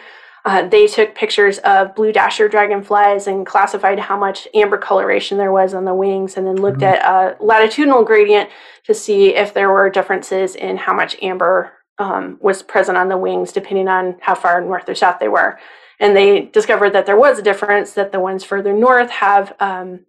Uh, 0.44 0.66
they 0.66 0.88
took 0.88 1.14
pictures 1.14 1.58
of 1.58 1.94
blue 1.94 2.10
dasher 2.10 2.48
dragonflies 2.48 3.28
and 3.28 3.46
classified 3.46 4.00
how 4.00 4.18
much 4.18 4.48
amber 4.54 4.76
coloration 4.76 5.38
there 5.38 5.52
was 5.52 5.72
on 5.72 5.84
the 5.84 5.94
wings, 5.94 6.36
and 6.36 6.44
then 6.48 6.56
looked 6.56 6.80
Mhm. 6.80 6.94
at 6.94 7.04
a 7.04 7.36
latitudinal 7.38 8.02
gradient 8.02 8.50
to 8.86 8.92
see 8.92 9.36
if 9.36 9.54
there 9.54 9.70
were 9.70 9.88
differences 9.88 10.56
in 10.56 10.78
how 10.78 10.92
much 10.92 11.16
amber 11.22 11.70
um, 11.98 12.38
was 12.40 12.62
present 12.62 12.98
on 12.98 13.08
the 13.08 13.16
wings, 13.16 13.52
depending 13.52 13.88
on 13.88 14.16
how 14.20 14.34
far 14.34 14.60
north 14.60 14.88
or 14.88 14.94
south 14.94 15.18
they 15.18 15.28
were. 15.28 15.58
And 15.98 16.14
they 16.14 16.42
discovered 16.42 16.90
that 16.90 17.06
there 17.06 17.16
was 17.16 17.38
a 17.38 17.42
difference, 17.42 17.92
that 17.92 18.12
the 18.12 18.20
ones 18.20 18.44
further 18.44 18.72
north 18.72 19.10
have 19.10 19.54
um, 19.60 20.00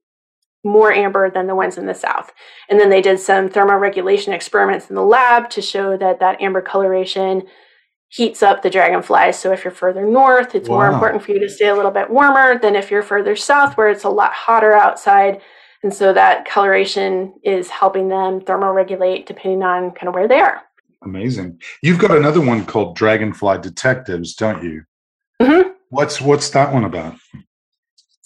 more 0.64 0.92
amber 0.92 1.30
than 1.30 1.48
the 1.48 1.56
ones 1.56 1.78
in 1.78 1.86
the 1.86 1.94
south. 1.94 2.34
And 2.70 2.80
then 2.80 2.90
they 2.90 3.02
did 3.02 3.20
some 3.20 3.50
thermoregulation 3.50 4.34
experiments 4.34 4.90
in 4.90 4.96
the 4.96 5.04
lab 5.04 5.50
to 5.52 5.62
show 5.62 5.96
that 5.98 6.20
that 6.20 6.42
amber 6.42 6.62
coloration 6.62 7.44
heats 8.10 8.42
up 8.42 8.62
the 8.62 8.70
dragonflies. 8.70 9.40
So 9.40 9.52
if 9.52 9.64
you're 9.64 9.72
further 9.72 10.06
north, 10.06 10.56
it's 10.56 10.70
wow. 10.70 10.78
more 10.78 10.88
important 10.88 11.24
for 11.24 11.32
you 11.32 11.40
to 11.40 11.50
stay 11.50 11.68
a 11.68 11.76
little 11.76 11.92
bit 11.92 12.10
warmer 12.10 12.58
than 12.58 12.76
if 12.76 12.90
you're 12.90 13.04
further 13.04 13.36
south 13.36 13.76
where 13.78 13.90
it's 13.90 14.06
a 14.06 14.10
lot 14.10 14.34
hotter 14.34 14.74
outside. 14.74 15.42
And 15.84 15.94
so 15.94 16.14
that 16.14 16.46
coloration 16.46 17.34
is 17.44 17.70
helping 17.70 18.08
them 18.08 18.42
thermoregulate 18.42 19.26
depending 19.26 19.64
on 19.64 19.92
kind 19.92 20.08
of 20.08 20.14
where 20.14 20.28
they 20.28 20.40
are. 20.40 20.62
Amazing. 21.04 21.62
You've 21.82 22.00
got 22.00 22.12
another 22.12 22.42
one 22.42 22.66
called 22.66 22.96
Dragonfly 22.96 23.60
Detectives, 23.60 24.36
don't 24.36 24.64
you? 24.64 24.84
Mm-hmm. 25.42 25.70
What's 25.90 26.20
what's 26.20 26.50
that 26.50 26.74
one 26.74 26.84
about? 26.84 27.16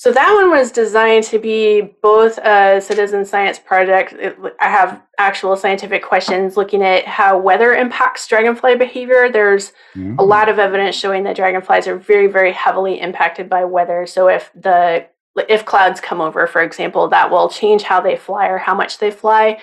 So 0.02 0.12
that 0.12 0.34
one 0.34 0.50
was 0.50 0.72
designed 0.72 1.26
to 1.26 1.38
be 1.38 1.82
both 2.02 2.40
a 2.40 2.82
citizen 2.82 3.24
science 3.24 3.60
project. 3.60 4.14
It, 4.14 4.36
I 4.60 4.68
have 4.68 5.00
actual 5.20 5.56
scientific 5.56 6.04
questions 6.04 6.58
looking 6.58 6.82
at 6.82 7.06
how 7.06 7.38
weather 7.38 7.76
impacts 7.76 8.26
dragonfly 8.28 8.78
behavior. 8.78 9.30
There's 9.30 9.74
mm-hmm. 9.94 10.16
a 10.18 10.24
lot 10.24 10.50
of 10.50 10.58
evidence 10.58 10.96
showing 10.96 11.24
that 11.26 11.36
dragonflies 11.36 11.86
are 11.86 11.98
very, 11.98 12.26
very 12.26 12.52
heavily 12.52 13.00
impacted 13.00 13.48
by 13.48 13.64
weather. 13.64 14.08
So 14.08 14.28
if 14.28 14.50
the 14.56 15.06
if 15.48 15.66
clouds 15.66 16.02
come 16.02 16.20
over, 16.20 16.48
for 16.48 16.64
example, 16.64 17.08
that 17.10 17.30
will 17.30 17.48
change 17.48 17.84
how 17.84 18.02
they 18.02 18.16
fly 18.16 18.48
or 18.48 18.58
how 18.58 18.74
much 18.74 18.98
they 18.98 19.12
fly. 19.12 19.60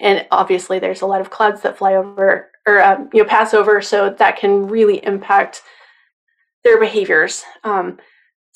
And 0.00 0.26
obviously, 0.30 0.78
there's 0.78 1.02
a 1.02 1.06
lot 1.06 1.20
of 1.20 1.30
clouds 1.30 1.62
that 1.62 1.78
fly 1.78 1.94
over 1.94 2.50
or 2.66 2.82
um, 2.82 3.08
you 3.12 3.22
know 3.22 3.28
pass 3.28 3.54
over, 3.54 3.80
so 3.80 4.10
that 4.10 4.38
can 4.38 4.66
really 4.66 5.04
impact 5.04 5.62
their 6.64 6.78
behaviors. 6.78 7.44
Um, 7.64 7.98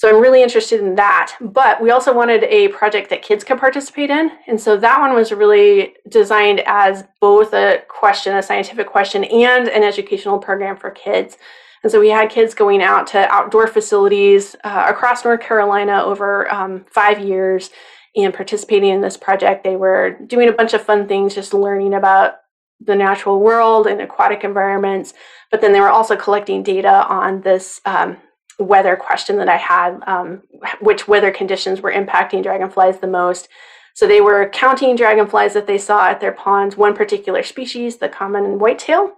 so 0.00 0.08
I'm 0.08 0.22
really 0.22 0.42
interested 0.42 0.80
in 0.80 0.94
that. 0.94 1.36
But 1.42 1.82
we 1.82 1.90
also 1.90 2.14
wanted 2.14 2.44
a 2.44 2.68
project 2.68 3.10
that 3.10 3.20
kids 3.20 3.44
could 3.44 3.58
participate 3.58 4.08
in. 4.08 4.30
And 4.46 4.58
so 4.58 4.76
that 4.78 4.98
one 4.98 5.14
was 5.14 5.30
really 5.30 5.94
designed 6.08 6.62
as 6.64 7.04
both 7.20 7.52
a 7.52 7.82
question, 7.86 8.34
a 8.34 8.42
scientific 8.42 8.86
question, 8.86 9.24
and 9.24 9.68
an 9.68 9.82
educational 9.82 10.38
program 10.38 10.78
for 10.78 10.90
kids. 10.90 11.36
And 11.82 11.92
so 11.92 12.00
we 12.00 12.08
had 12.08 12.30
kids 12.30 12.54
going 12.54 12.82
out 12.82 13.06
to 13.08 13.28
outdoor 13.30 13.66
facilities 13.66 14.56
uh, 14.64 14.86
across 14.88 15.22
North 15.22 15.40
Carolina 15.40 16.02
over 16.02 16.50
um, 16.50 16.86
five 16.90 17.20
years 17.20 17.70
and 18.16 18.34
participating 18.34 18.90
in 18.90 19.00
this 19.00 19.16
project. 19.16 19.64
They 19.64 19.76
were 19.76 20.10
doing 20.26 20.48
a 20.48 20.52
bunch 20.52 20.74
of 20.74 20.82
fun 20.82 21.06
things, 21.06 21.34
just 21.34 21.54
learning 21.54 21.94
about 21.94 22.36
the 22.80 22.96
natural 22.96 23.40
world 23.40 23.86
and 23.86 24.00
aquatic 24.00 24.42
environments. 24.42 25.14
But 25.50 25.60
then 25.60 25.72
they 25.72 25.80
were 25.80 25.90
also 25.90 26.16
collecting 26.16 26.62
data 26.62 27.06
on 27.06 27.42
this 27.42 27.80
um, 27.84 28.16
weather 28.58 28.96
question 28.96 29.36
that 29.38 29.48
I 29.48 29.56
had, 29.56 30.00
um, 30.06 30.42
which 30.80 31.08
weather 31.08 31.30
conditions 31.30 31.80
were 31.80 31.92
impacting 31.92 32.42
dragonflies 32.42 32.98
the 32.98 33.06
most. 33.06 33.48
So 33.94 34.06
they 34.06 34.20
were 34.20 34.48
counting 34.48 34.96
dragonflies 34.96 35.52
that 35.54 35.66
they 35.66 35.78
saw 35.78 36.06
at 36.06 36.20
their 36.20 36.32
ponds, 36.32 36.76
one 36.76 36.94
particular 36.94 37.42
species, 37.42 37.96
the 37.96 38.08
common 38.08 38.58
whitetail, 38.58 39.14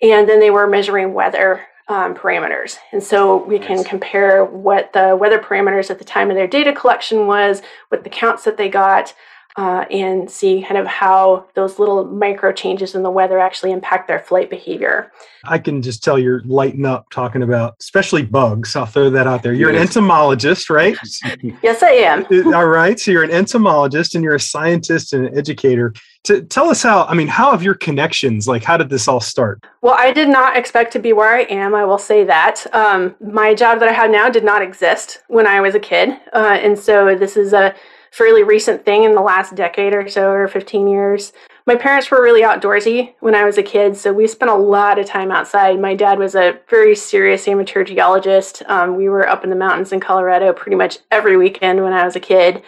and 0.00 0.28
then 0.28 0.40
they 0.40 0.50
were 0.50 0.66
measuring 0.66 1.14
weather 1.14 1.66
um, 1.88 2.14
parameters. 2.14 2.76
And 2.92 3.02
so 3.02 3.44
we 3.44 3.58
can 3.58 3.84
compare 3.84 4.44
what 4.44 4.92
the 4.92 5.16
weather 5.16 5.38
parameters 5.38 5.90
at 5.90 5.98
the 5.98 6.04
time 6.04 6.30
of 6.30 6.36
their 6.36 6.46
data 6.46 6.72
collection 6.72 7.26
was, 7.26 7.62
what 7.88 8.04
the 8.04 8.10
counts 8.10 8.44
that 8.44 8.56
they 8.56 8.68
got, 8.68 9.14
uh, 9.56 9.84
and 9.90 10.30
see 10.30 10.62
kind 10.62 10.78
of 10.78 10.86
how 10.86 11.46
those 11.54 11.78
little 11.78 12.04
micro 12.04 12.52
changes 12.52 12.94
in 12.94 13.02
the 13.02 13.10
weather 13.10 13.38
actually 13.38 13.70
impact 13.70 14.08
their 14.08 14.18
flight 14.18 14.48
behavior. 14.48 15.12
I 15.44 15.58
can 15.58 15.82
just 15.82 16.02
tell 16.02 16.18
you're 16.18 16.42
lighting 16.44 16.86
up 16.86 17.10
talking 17.10 17.42
about, 17.42 17.74
especially 17.80 18.22
bugs. 18.22 18.74
I'll 18.76 18.86
throw 18.86 19.10
that 19.10 19.26
out 19.26 19.42
there. 19.42 19.52
You're 19.52 19.70
an 19.70 19.76
entomologist, 19.76 20.70
right? 20.70 20.96
yes, 21.62 21.82
I 21.82 21.90
am. 21.90 22.26
All 22.54 22.66
right. 22.66 22.98
So 22.98 23.10
you're 23.10 23.24
an 23.24 23.30
entomologist 23.30 24.14
and 24.14 24.24
you're 24.24 24.36
a 24.36 24.40
scientist 24.40 25.12
and 25.12 25.26
an 25.26 25.36
educator. 25.36 25.92
To 26.24 26.42
tell 26.42 26.68
us 26.68 26.82
how, 26.82 27.04
I 27.04 27.14
mean, 27.14 27.26
how 27.26 27.50
have 27.50 27.64
your 27.64 27.74
connections, 27.74 28.46
like, 28.46 28.62
how 28.62 28.76
did 28.76 28.88
this 28.88 29.08
all 29.08 29.20
start? 29.20 29.60
Well, 29.80 29.96
I 29.98 30.12
did 30.12 30.28
not 30.28 30.56
expect 30.56 30.92
to 30.92 31.00
be 31.00 31.12
where 31.12 31.34
I 31.34 31.40
am. 31.42 31.74
I 31.74 31.84
will 31.84 31.98
say 31.98 32.22
that. 32.22 32.64
Um, 32.72 33.16
my 33.20 33.54
job 33.54 33.80
that 33.80 33.88
I 33.88 33.92
have 33.92 34.08
now 34.08 34.30
did 34.30 34.44
not 34.44 34.62
exist 34.62 35.24
when 35.26 35.48
I 35.48 35.60
was 35.60 35.74
a 35.74 35.80
kid. 35.80 36.10
Uh, 36.32 36.58
and 36.62 36.78
so 36.78 37.16
this 37.16 37.36
is 37.36 37.52
a 37.52 37.74
fairly 38.12 38.42
recent 38.42 38.84
thing 38.84 39.04
in 39.04 39.14
the 39.14 39.22
last 39.22 39.54
decade 39.54 39.94
or 39.94 40.06
so, 40.06 40.30
or 40.30 40.46
15 40.46 40.86
years. 40.86 41.32
My 41.66 41.76
parents 41.76 42.10
were 42.10 42.22
really 42.22 42.42
outdoorsy 42.42 43.14
when 43.20 43.34
I 43.34 43.44
was 43.44 43.56
a 43.56 43.62
kid, 43.62 43.96
so 43.96 44.12
we 44.12 44.26
spent 44.26 44.50
a 44.50 44.54
lot 44.54 44.98
of 44.98 45.06
time 45.06 45.30
outside. 45.30 45.80
My 45.80 45.94
dad 45.94 46.18
was 46.18 46.34
a 46.34 46.58
very 46.68 46.94
serious 46.94 47.48
amateur 47.48 47.84
geologist. 47.84 48.62
Um, 48.66 48.96
we 48.96 49.08
were 49.08 49.26
up 49.26 49.44
in 49.44 49.50
the 49.50 49.56
mountains 49.56 49.92
in 49.92 50.00
Colorado 50.00 50.52
pretty 50.52 50.76
much 50.76 50.98
every 51.10 51.38
weekend 51.38 51.82
when 51.82 51.94
I 51.94 52.04
was 52.04 52.14
a 52.14 52.20
kid, 52.20 52.62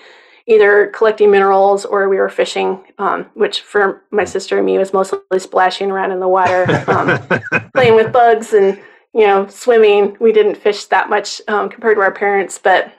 either 0.47 0.87
collecting 0.87 1.31
minerals 1.31 1.85
or 1.85 2.09
we 2.09 2.17
were 2.17 2.31
fishing, 2.31 2.83
um, 2.99 3.27
which 3.35 3.61
for 3.61 4.05
my 4.11 4.25
sister 4.25 4.57
and 4.57 4.65
me 4.65 4.79
was 4.79 4.95
mostly 4.95 5.19
splashing 5.39 5.91
around 5.91 6.11
in 6.11 6.21
the 6.21 6.29
water, 6.29 6.65
um, 6.89 7.71
playing 7.75 7.97
with 7.97 8.13
bugs 8.13 8.55
and 8.55 8.81
you 9.13 9.27
know 9.27 9.47
swimming. 9.49 10.17
We 10.21 10.33
didn't 10.33 10.55
fish 10.55 10.87
that 10.87 11.11
much 11.11 11.43
um, 11.49 11.69
compared 11.69 11.97
to 11.97 12.03
our 12.03 12.13
parents, 12.13 12.59
but 12.63 12.95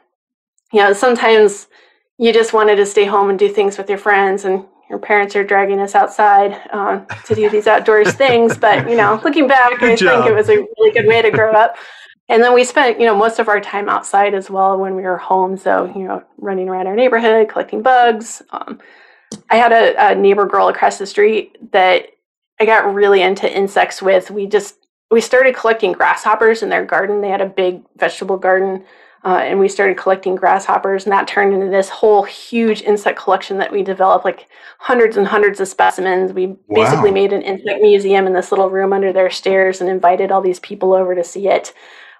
you 0.71 0.81
know 0.81 0.93
sometimes 0.93 1.67
you 2.17 2.31
just 2.33 2.53
wanted 2.53 2.77
to 2.77 2.85
stay 2.85 3.05
home 3.05 3.29
and 3.29 3.37
do 3.37 3.49
things 3.49 3.77
with 3.77 3.89
your 3.89 3.97
friends 3.97 4.45
and 4.45 4.65
your 4.89 4.99
parents 4.99 5.35
are 5.35 5.43
dragging 5.43 5.79
us 5.79 5.95
outside 5.95 6.61
uh, 6.71 6.99
to 7.25 7.35
do 7.35 7.49
these 7.49 7.67
outdoors 7.67 8.13
things 8.23 8.57
but 8.57 8.89
you 8.89 8.95
know 8.95 9.19
looking 9.23 9.47
back 9.47 9.79
good 9.79 9.91
i 9.91 9.95
job. 9.95 10.23
think 10.23 10.31
it 10.31 10.35
was 10.35 10.49
a 10.49 10.55
really 10.55 10.91
good 10.91 11.07
way 11.07 11.21
to 11.21 11.31
grow 11.31 11.51
up. 11.51 11.75
And 12.27 12.41
then 12.41 12.55
we 12.55 12.63
spent 12.63 12.99
you 12.99 13.05
know 13.05 13.15
most 13.15 13.39
of 13.39 13.47
our 13.49 13.61
time 13.61 13.87
outside 13.89 14.33
as 14.33 14.49
well 14.49 14.77
when 14.77 14.95
we 14.95 15.03
were 15.03 15.17
home 15.17 15.57
so 15.57 15.85
you 15.95 16.07
know 16.07 16.23
running 16.37 16.69
around 16.69 16.87
our 16.87 16.95
neighborhood 16.95 17.49
collecting 17.49 17.81
bugs 17.83 18.41
um, 18.49 18.79
i 19.51 19.57
had 19.57 19.71
a, 19.71 20.11
a 20.11 20.15
neighbor 20.15 20.45
girl 20.45 20.69
across 20.69 20.97
the 20.97 21.05
street 21.05 21.57
that 21.71 22.07
i 22.59 22.65
got 22.65 22.93
really 22.93 23.21
into 23.21 23.51
insects 23.51 24.01
with. 24.01 24.31
We 24.31 24.47
just 24.47 24.75
we 25.11 25.21
started 25.21 25.55
collecting 25.55 25.91
grasshoppers 25.91 26.63
in 26.63 26.69
their 26.69 26.83
garden. 26.83 27.21
They 27.21 27.29
had 27.29 27.41
a 27.41 27.45
big 27.45 27.81
vegetable 27.95 28.37
garden 28.37 28.83
uh, 29.25 29.39
and 29.39 29.59
we 29.59 29.67
started 29.67 29.97
collecting 29.97 30.35
grasshoppers, 30.35 31.03
and 31.03 31.11
that 31.11 31.27
turned 31.27 31.53
into 31.53 31.67
this 31.67 31.89
whole 31.89 32.23
huge 32.23 32.83
insect 32.83 33.17
collection 33.17 33.57
that 33.57 33.71
we 33.71 33.81
developed, 33.81 34.23
like 34.23 34.47
hundreds 34.77 35.17
and 35.17 35.25
hundreds 35.25 35.59
of 35.59 35.67
specimens. 35.67 36.31
We 36.31 36.47
wow. 36.47 36.57
basically 36.69 37.11
made 37.11 37.33
an 37.33 37.41
insect 37.41 37.81
museum 37.81 38.27
in 38.27 38.33
this 38.33 38.51
little 38.51 38.69
room 38.69 38.93
under 38.93 39.11
their 39.11 39.31
stairs 39.31 39.81
and 39.81 39.89
invited 39.89 40.31
all 40.31 40.41
these 40.41 40.59
people 40.59 40.93
over 40.93 41.15
to 41.15 41.23
see 41.23 41.47
it. 41.47 41.73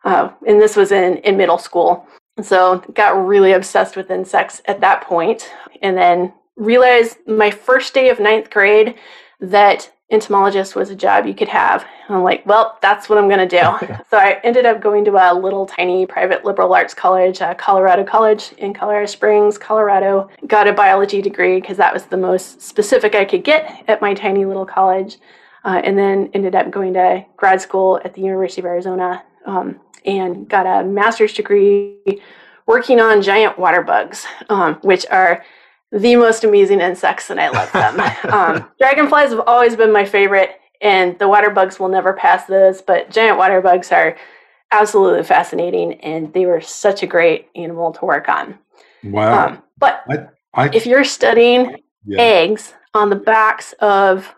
Uh, 0.03 0.31
and 0.47 0.59
this 0.59 0.75
was 0.75 0.91
in, 0.91 1.17
in 1.17 1.37
middle 1.37 1.59
school. 1.59 2.07
So 2.41 2.79
got 2.95 3.25
really 3.25 3.53
obsessed 3.53 3.95
with 3.95 4.09
insects 4.09 4.61
at 4.65 4.81
that 4.81 5.03
point, 5.03 5.49
and 5.83 5.95
then 5.95 6.33
realized 6.55 7.17
my 7.27 7.51
first 7.51 7.93
day 7.93 8.09
of 8.09 8.19
ninth 8.19 8.49
grade 8.49 8.95
that 9.39 9.91
entomologist 10.11 10.75
was 10.75 10.89
a 10.89 10.95
job 10.95 11.25
you 11.25 11.33
could 11.33 11.47
have. 11.47 11.85
I'm 12.09 12.21
like, 12.23 12.45
well, 12.45 12.77
that's 12.81 13.09
what 13.09 13.17
I'm 13.17 13.27
going 13.27 13.47
to 13.47 13.47
do. 13.47 14.03
so 14.09 14.17
I 14.17 14.39
ended 14.43 14.65
up 14.65 14.79
going 14.79 15.03
to 15.05 15.11
a 15.15 15.33
little 15.33 15.65
tiny 15.65 16.05
private 16.05 16.45
liberal 16.45 16.73
arts 16.73 16.93
college, 16.93 17.41
uh, 17.41 17.55
Colorado 17.55 18.03
College 18.03 18.53
in 18.57 18.73
Colorado 18.73 19.07
Springs, 19.07 19.57
Colorado. 19.57 20.29
Got 20.47 20.67
a 20.67 20.73
biology 20.73 21.21
degree 21.21 21.59
because 21.59 21.77
that 21.77 21.93
was 21.93 22.05
the 22.05 22.17
most 22.17 22.61
specific 22.61 23.15
I 23.15 23.25
could 23.25 23.43
get 23.43 23.83
at 23.87 24.01
my 24.01 24.13
tiny 24.13 24.45
little 24.45 24.65
college. 24.65 25.17
Uh, 25.63 25.81
and 25.83 25.97
then 25.97 26.29
ended 26.35 26.53
up 26.53 26.69
going 26.69 26.93
to 26.93 27.25
grad 27.37 27.59
school 27.59 27.99
at 28.05 28.13
the 28.13 28.21
University 28.21 28.61
of 28.61 28.65
Arizona 28.65 29.23
um, 29.47 29.79
and 30.05 30.47
got 30.47 30.67
a 30.67 30.85
master's 30.85 31.33
degree 31.33 31.97
working 32.67 32.99
on 32.99 33.23
giant 33.23 33.57
water 33.57 33.81
bugs, 33.81 34.27
um, 34.49 34.75
which 34.81 35.07
are 35.09 35.43
the 35.95 36.17
most 36.17 36.43
amazing 36.43 36.81
insects 36.81 37.29
and 37.29 37.39
I 37.39 37.49
love 37.49 37.71
them. 37.71 37.99
um, 38.33 38.69
dragonflies 38.77 39.29
have 39.29 39.43
always 39.47 39.75
been 39.75 39.91
my 39.91 40.05
favorite, 40.05 40.59
and 40.81 41.17
the 41.19 41.27
water 41.27 41.49
bugs 41.49 41.79
will 41.79 41.87
never 41.87 42.13
pass 42.13 42.45
those, 42.45 42.81
but 42.81 43.09
giant 43.09 43.37
water 43.37 43.61
bugs 43.61 43.91
are 43.91 44.17
absolutely 44.71 45.23
fascinating, 45.23 45.93
and 46.01 46.33
they 46.33 46.45
were 46.45 46.59
such 46.59 47.01
a 47.01 47.07
great 47.07 47.49
animal 47.55 47.93
to 47.93 48.05
work 48.05 48.27
on. 48.27 48.59
Wow. 49.03 49.47
Um, 49.47 49.63
but 49.77 50.03
I, 50.09 50.27
I, 50.53 50.69
if 50.75 50.85
you're 50.85 51.03
studying 51.03 51.77
yeah. 52.05 52.21
eggs 52.21 52.73
on 52.93 53.09
the 53.09 53.15
backs 53.15 53.73
of 53.79 54.33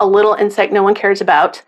a 0.00 0.06
little 0.06 0.34
insect 0.34 0.72
no 0.72 0.82
one 0.82 0.94
cares 0.94 1.20
about, 1.20 1.62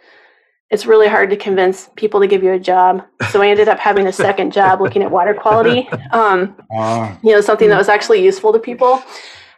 it's 0.73 0.87
really 0.87 1.07
hard 1.07 1.29
to 1.29 1.37
convince 1.37 1.91
people 1.97 2.19
to 2.19 2.27
give 2.27 2.43
you 2.43 2.53
a 2.53 2.59
job. 2.59 3.05
So 3.31 3.43
I 3.43 3.49
ended 3.49 3.69
up 3.69 3.79
having 3.79 4.07
a 4.07 4.13
second 4.13 4.53
job 4.53 4.81
looking 4.81 5.03
at 5.03 5.11
water 5.11 5.35
quality. 5.35 5.89
Um, 6.13 6.55
uh, 6.75 7.15
you 7.23 7.33
know, 7.33 7.41
something 7.41 7.69
that 7.71 7.79
was 7.79 7.89
actually 7.89 8.23
useful 8.23 8.53
to 8.53 8.59
people. 8.59 9.03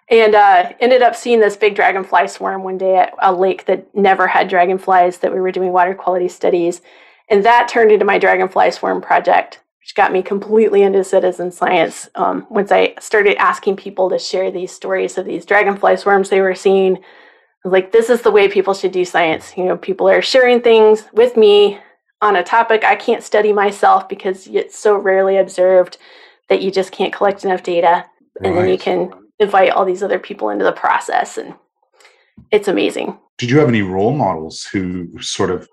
And 0.08 0.34
uh, 0.34 0.72
ended 0.78 1.02
up 1.02 1.16
seeing 1.16 1.40
this 1.40 1.56
big 1.56 1.74
dragonfly 1.74 2.28
swarm 2.28 2.62
one 2.62 2.78
day 2.78 2.96
at 2.96 3.12
a 3.20 3.32
lake 3.32 3.64
that 3.66 3.92
never 3.94 4.28
had 4.28 4.48
dragonflies 4.48 5.18
that 5.18 5.32
we 5.32 5.40
were 5.40 5.50
doing 5.50 5.72
water 5.72 5.94
quality 5.94 6.28
studies. 6.28 6.80
And 7.28 7.44
that 7.44 7.68
turned 7.68 7.90
into 7.90 8.04
my 8.04 8.18
dragonfly 8.18 8.70
swarm 8.70 9.00
project, 9.00 9.60
which 9.80 9.96
got 9.96 10.12
me 10.12 10.22
completely 10.22 10.82
into 10.82 11.02
citizen 11.02 11.50
science. 11.50 12.08
Um, 12.14 12.46
once 12.50 12.70
I 12.70 12.94
started 13.00 13.36
asking 13.36 13.76
people 13.76 14.10
to 14.10 14.18
share 14.18 14.50
these 14.50 14.70
stories 14.70 15.18
of 15.18 15.26
these 15.26 15.44
dragonfly 15.44 15.96
swarms 15.96 16.30
they 16.30 16.40
were 16.40 16.54
seeing, 16.54 17.02
like 17.64 17.92
this 17.92 18.10
is 18.10 18.22
the 18.22 18.30
way 18.30 18.48
people 18.48 18.74
should 18.74 18.92
do 18.92 19.04
science 19.04 19.54
you 19.56 19.64
know 19.64 19.76
people 19.76 20.08
are 20.08 20.22
sharing 20.22 20.60
things 20.60 21.04
with 21.12 21.36
me 21.36 21.78
on 22.20 22.36
a 22.36 22.42
topic 22.42 22.84
i 22.84 22.94
can't 22.94 23.22
study 23.22 23.52
myself 23.52 24.08
because 24.08 24.46
it's 24.48 24.78
so 24.78 24.96
rarely 24.96 25.36
observed 25.36 25.98
that 26.48 26.62
you 26.62 26.70
just 26.70 26.92
can't 26.92 27.12
collect 27.12 27.44
enough 27.44 27.62
data 27.62 28.04
and 28.42 28.54
right. 28.54 28.62
then 28.62 28.70
you 28.70 28.78
can 28.78 29.12
invite 29.38 29.70
all 29.70 29.84
these 29.84 30.02
other 30.02 30.18
people 30.18 30.50
into 30.50 30.64
the 30.64 30.72
process. 30.72 31.38
And 31.38 31.54
it's 32.50 32.68
amazing. 32.68 33.18
Did 33.38 33.50
you 33.50 33.58
have 33.58 33.68
any 33.68 33.82
role 33.82 34.12
models 34.12 34.64
who 34.64 35.20
sort 35.20 35.50
of 35.50 35.68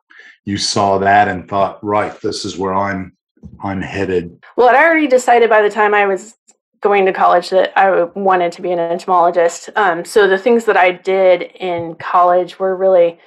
you 0.46 0.58
saw 0.58 0.98
that 1.00 1.28
and 1.28 1.48
thought, 1.48 1.84
right, 1.84 2.20
this 2.22 2.46
is 2.46 2.58
where 2.58 2.74
I'm 2.74 3.16
I'm 3.64 3.82
headed? 3.82 4.44
Well, 4.56 4.70
I 4.70 4.84
already 4.84 5.08
decided 5.08 5.50
by 5.50 5.62
the 5.62 5.70
time 5.70 5.94
I 5.94 6.06
was 6.06 6.36
going 6.82 7.06
to 7.06 7.14
college 7.14 7.50
that 7.52 7.78
I 7.78 8.04
wanted 8.04 8.52
to 8.54 8.62
be 8.62 8.72
an 8.72 8.80
entomologist. 8.80 9.70
Um, 9.76 10.04
so 10.04 10.28
the 10.28 10.38
things 10.38 10.66
that 10.66 10.78
I 10.78 10.92
did 10.92 11.44
in 11.44 11.96
college 11.96 12.60
were 12.60 12.76
really 12.76 13.20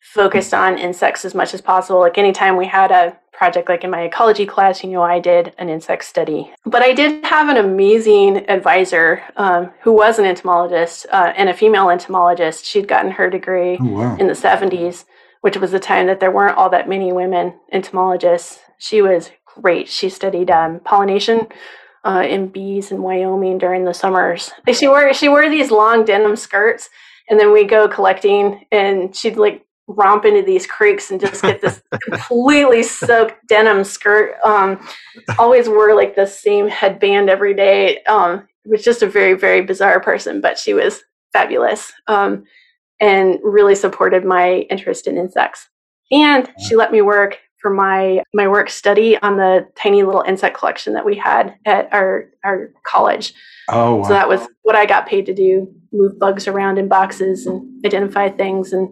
focused 0.00 0.52
on 0.52 0.78
insects 0.78 1.24
as 1.24 1.34
much 1.34 1.54
as 1.54 1.62
possible. 1.62 2.00
Like 2.00 2.18
anytime 2.18 2.56
we 2.56 2.66
had 2.66 2.90
a 2.90 3.18
project, 3.32 3.70
like 3.70 3.82
in 3.82 3.90
my 3.90 4.02
ecology 4.02 4.44
class, 4.44 4.84
you 4.84 4.90
know, 4.90 5.02
I 5.02 5.20
did 5.20 5.54
an 5.56 5.70
insect 5.70 6.04
study. 6.04 6.52
But 6.66 6.82
I 6.82 6.92
did 6.92 7.24
have 7.24 7.48
an 7.48 7.56
amazing 7.56 8.48
advisor 8.50 9.22
um, 9.36 9.70
who 9.80 9.92
was 9.92 10.18
an 10.18 10.26
entomologist 10.26 11.06
uh, 11.10 11.32
and 11.34 11.48
a 11.48 11.54
female 11.54 11.88
entomologist. 11.88 12.66
She'd 12.66 12.88
gotten 12.88 13.10
her 13.12 13.30
degree 13.30 13.78
oh, 13.80 13.86
wow. 13.86 14.16
in 14.18 14.26
the 14.26 14.34
70s, 14.34 15.06
which 15.40 15.56
was 15.56 15.70
the 15.70 15.80
time 15.80 16.08
that 16.08 16.20
there 16.20 16.30
weren't 16.30 16.58
all 16.58 16.68
that 16.68 16.90
many 16.90 17.10
women 17.10 17.54
entomologists. 17.72 18.58
She 18.76 19.00
was 19.00 19.30
great. 19.46 19.88
She 19.88 20.10
studied 20.10 20.50
um, 20.50 20.80
pollination 20.80 21.48
uh, 22.04 22.24
in 22.26 22.48
bees 22.48 22.90
in 22.90 23.02
Wyoming 23.02 23.58
during 23.58 23.84
the 23.84 23.94
summers. 23.94 24.50
She 24.72 24.88
wore 24.88 25.12
she 25.12 25.28
wore 25.28 25.48
these 25.48 25.70
long 25.70 26.04
denim 26.04 26.36
skirts, 26.36 26.90
and 27.28 27.38
then 27.38 27.52
we 27.52 27.64
go 27.64 27.88
collecting, 27.88 28.66
and 28.72 29.14
she'd 29.14 29.36
like 29.36 29.64
romp 29.88 30.24
into 30.24 30.42
these 30.42 30.66
creeks 30.66 31.10
and 31.10 31.20
just 31.20 31.42
get 31.42 31.60
this 31.60 31.82
completely 32.02 32.82
soaked 32.82 33.46
denim 33.46 33.84
skirt. 33.84 34.36
Um, 34.44 34.86
always 35.38 35.68
wore 35.68 35.94
like 35.94 36.14
the 36.16 36.26
same 36.26 36.68
headband 36.68 37.28
every 37.28 37.54
day. 37.54 38.02
Um, 38.04 38.48
was 38.64 38.84
just 38.84 39.02
a 39.02 39.08
very 39.08 39.34
very 39.34 39.62
bizarre 39.62 40.00
person, 40.00 40.40
but 40.40 40.58
she 40.58 40.74
was 40.74 41.02
fabulous 41.32 41.92
um, 42.08 42.44
and 43.00 43.38
really 43.42 43.74
supported 43.74 44.24
my 44.24 44.66
interest 44.70 45.06
in 45.06 45.16
insects. 45.16 45.68
And 46.10 46.52
she 46.68 46.76
let 46.76 46.92
me 46.92 47.00
work 47.00 47.38
for 47.62 47.70
my 47.70 48.22
my 48.34 48.48
work 48.48 48.68
study 48.68 49.16
on 49.18 49.36
the 49.36 49.66
tiny 49.76 50.02
little 50.02 50.24
insect 50.26 50.58
collection 50.58 50.92
that 50.94 51.06
we 51.06 51.16
had 51.16 51.54
at 51.64 51.88
our 51.92 52.28
our 52.44 52.72
college. 52.84 53.32
Oh, 53.68 53.96
wow. 53.96 54.02
so 54.02 54.08
that 54.10 54.28
was 54.28 54.46
what 54.62 54.74
I 54.74 54.84
got 54.84 55.06
paid 55.06 55.24
to 55.26 55.34
do: 55.34 55.72
move 55.92 56.18
bugs 56.18 56.48
around 56.48 56.78
in 56.78 56.88
boxes 56.88 57.46
and 57.46 57.86
identify 57.86 58.28
things 58.28 58.72
and 58.72 58.90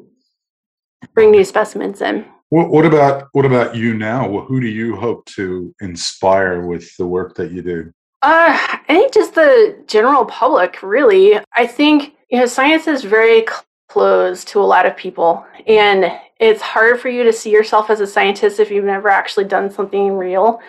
bring 1.13 1.33
new 1.33 1.45
specimens 1.45 2.01
in. 2.01 2.25
What, 2.51 2.71
what 2.71 2.87
about 2.87 3.29
what 3.33 3.45
about 3.45 3.75
you 3.75 3.95
now? 3.95 4.41
Who 4.41 4.61
do 4.61 4.69
you 4.69 4.97
hope 4.97 5.27
to 5.37 5.75
inspire 5.81 6.67
with 6.67 6.97
the 6.97 7.07
work 7.07 7.35
that 7.35 7.51
you 7.51 7.63
do? 7.63 7.93
Uh, 8.23 8.57
I 8.61 8.81
think 8.87 9.13
just 9.13 9.35
the 9.35 9.83
general 9.87 10.25
public, 10.27 10.83
really. 10.83 11.41
I 11.57 11.67
think 11.67 12.15
you 12.31 12.39
know 12.39 12.47
science 12.47 12.87
is 12.87 13.03
very 13.03 13.47
closed 13.89 14.47
to 14.49 14.61
a 14.61 14.63
lot 14.63 14.87
of 14.87 14.97
people, 14.97 15.45
and 15.67 16.13
it's 16.41 16.63
hard 16.63 16.99
for 16.99 17.11
you 17.11 17.23
to 17.23 17.33
see 17.33 17.51
yourself 17.51 17.91
as 17.91 18.01
a 18.01 18.07
scientist 18.07 18.59
if 18.59 18.71
you've 18.71 18.85
never 18.85 19.09
actually 19.09 19.45
done 19.45 19.71
something 19.71 20.15
real. 20.15 20.61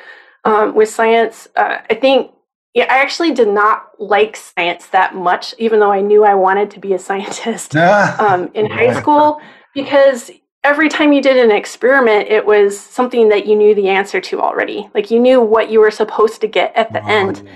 Um, 0.43 0.75
with 0.75 0.89
science, 0.89 1.47
uh, 1.55 1.77
I 1.89 1.95
think 1.95 2.31
yeah, 2.73 2.85
I 2.89 2.99
actually 2.99 3.33
did 3.33 3.47
not 3.47 3.89
like 3.99 4.35
science 4.35 4.87
that 4.87 5.15
much, 5.15 5.53
even 5.57 5.79
though 5.79 5.91
I 5.91 6.01
knew 6.01 6.23
I 6.23 6.35
wanted 6.35 6.71
to 6.71 6.79
be 6.79 6.93
a 6.93 6.99
scientist 6.99 7.75
um, 7.75 8.49
in 8.53 8.69
high 8.69 8.99
school, 8.99 9.41
because 9.73 10.31
every 10.63 10.89
time 10.89 11.11
you 11.11 11.21
did 11.21 11.37
an 11.37 11.51
experiment, 11.51 12.29
it 12.29 12.45
was 12.45 12.79
something 12.79 13.29
that 13.29 13.45
you 13.45 13.55
knew 13.55 13.75
the 13.75 13.89
answer 13.89 14.21
to 14.21 14.41
already. 14.41 14.89
Like 14.93 15.11
you 15.11 15.19
knew 15.19 15.41
what 15.41 15.69
you 15.69 15.79
were 15.79 15.91
supposed 15.91 16.41
to 16.41 16.47
get 16.47 16.75
at 16.75 16.93
the 16.93 17.03
oh, 17.03 17.07
end. 17.07 17.47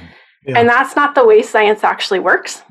Yeah. 0.45 0.59
And 0.59 0.69
that's 0.69 0.95
not 0.95 1.15
the 1.15 1.25
way 1.25 1.41
science 1.41 1.83
actually 1.83 2.19
works. 2.19 2.63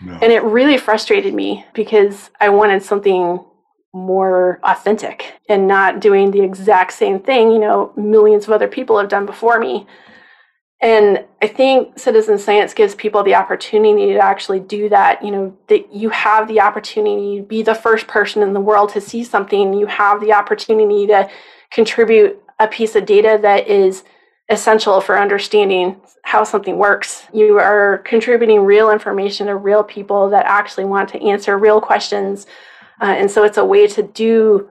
No. 0.00 0.14
And 0.22 0.32
it 0.32 0.42
really 0.44 0.78
frustrated 0.78 1.34
me 1.34 1.64
because 1.74 2.30
I 2.40 2.48
wanted 2.48 2.82
something 2.82 3.44
more 3.92 4.60
authentic 4.62 5.34
and 5.48 5.66
not 5.66 6.00
doing 6.00 6.30
the 6.30 6.42
exact 6.42 6.92
same 6.92 7.18
thing, 7.18 7.50
you 7.50 7.58
know, 7.58 7.92
millions 7.96 8.44
of 8.44 8.50
other 8.50 8.68
people 8.68 8.98
have 8.98 9.08
done 9.08 9.26
before 9.26 9.58
me. 9.58 9.86
And 10.80 11.24
I 11.42 11.48
think 11.48 11.98
citizen 11.98 12.38
science 12.38 12.72
gives 12.72 12.94
people 12.94 13.24
the 13.24 13.34
opportunity 13.34 14.12
to 14.12 14.18
actually 14.18 14.60
do 14.60 14.88
that. 14.90 15.24
You 15.24 15.32
know, 15.32 15.56
that 15.66 15.92
you 15.92 16.08
have 16.10 16.46
the 16.46 16.60
opportunity 16.60 17.38
to 17.38 17.42
be 17.42 17.62
the 17.62 17.74
first 17.74 18.06
person 18.06 18.42
in 18.42 18.52
the 18.52 18.60
world 18.60 18.90
to 18.90 19.00
see 19.00 19.24
something. 19.24 19.72
You 19.72 19.86
have 19.86 20.20
the 20.20 20.32
opportunity 20.32 21.06
to 21.08 21.28
contribute 21.72 22.40
a 22.60 22.68
piece 22.68 22.94
of 22.94 23.06
data 23.06 23.38
that 23.42 23.66
is 23.66 24.04
essential 24.50 25.00
for 25.00 25.18
understanding 25.18 26.00
how 26.22 26.44
something 26.44 26.78
works. 26.78 27.24
You 27.32 27.58
are 27.58 27.98
contributing 27.98 28.60
real 28.60 28.90
information 28.90 29.48
to 29.48 29.56
real 29.56 29.82
people 29.82 30.30
that 30.30 30.46
actually 30.46 30.84
want 30.84 31.08
to 31.10 31.22
answer 31.22 31.58
real 31.58 31.80
questions 31.80 32.46
uh, 33.00 33.04
and 33.04 33.30
so 33.30 33.44
it's 33.44 33.58
a 33.58 33.64
way 33.64 33.86
to 33.86 34.02
do 34.02 34.70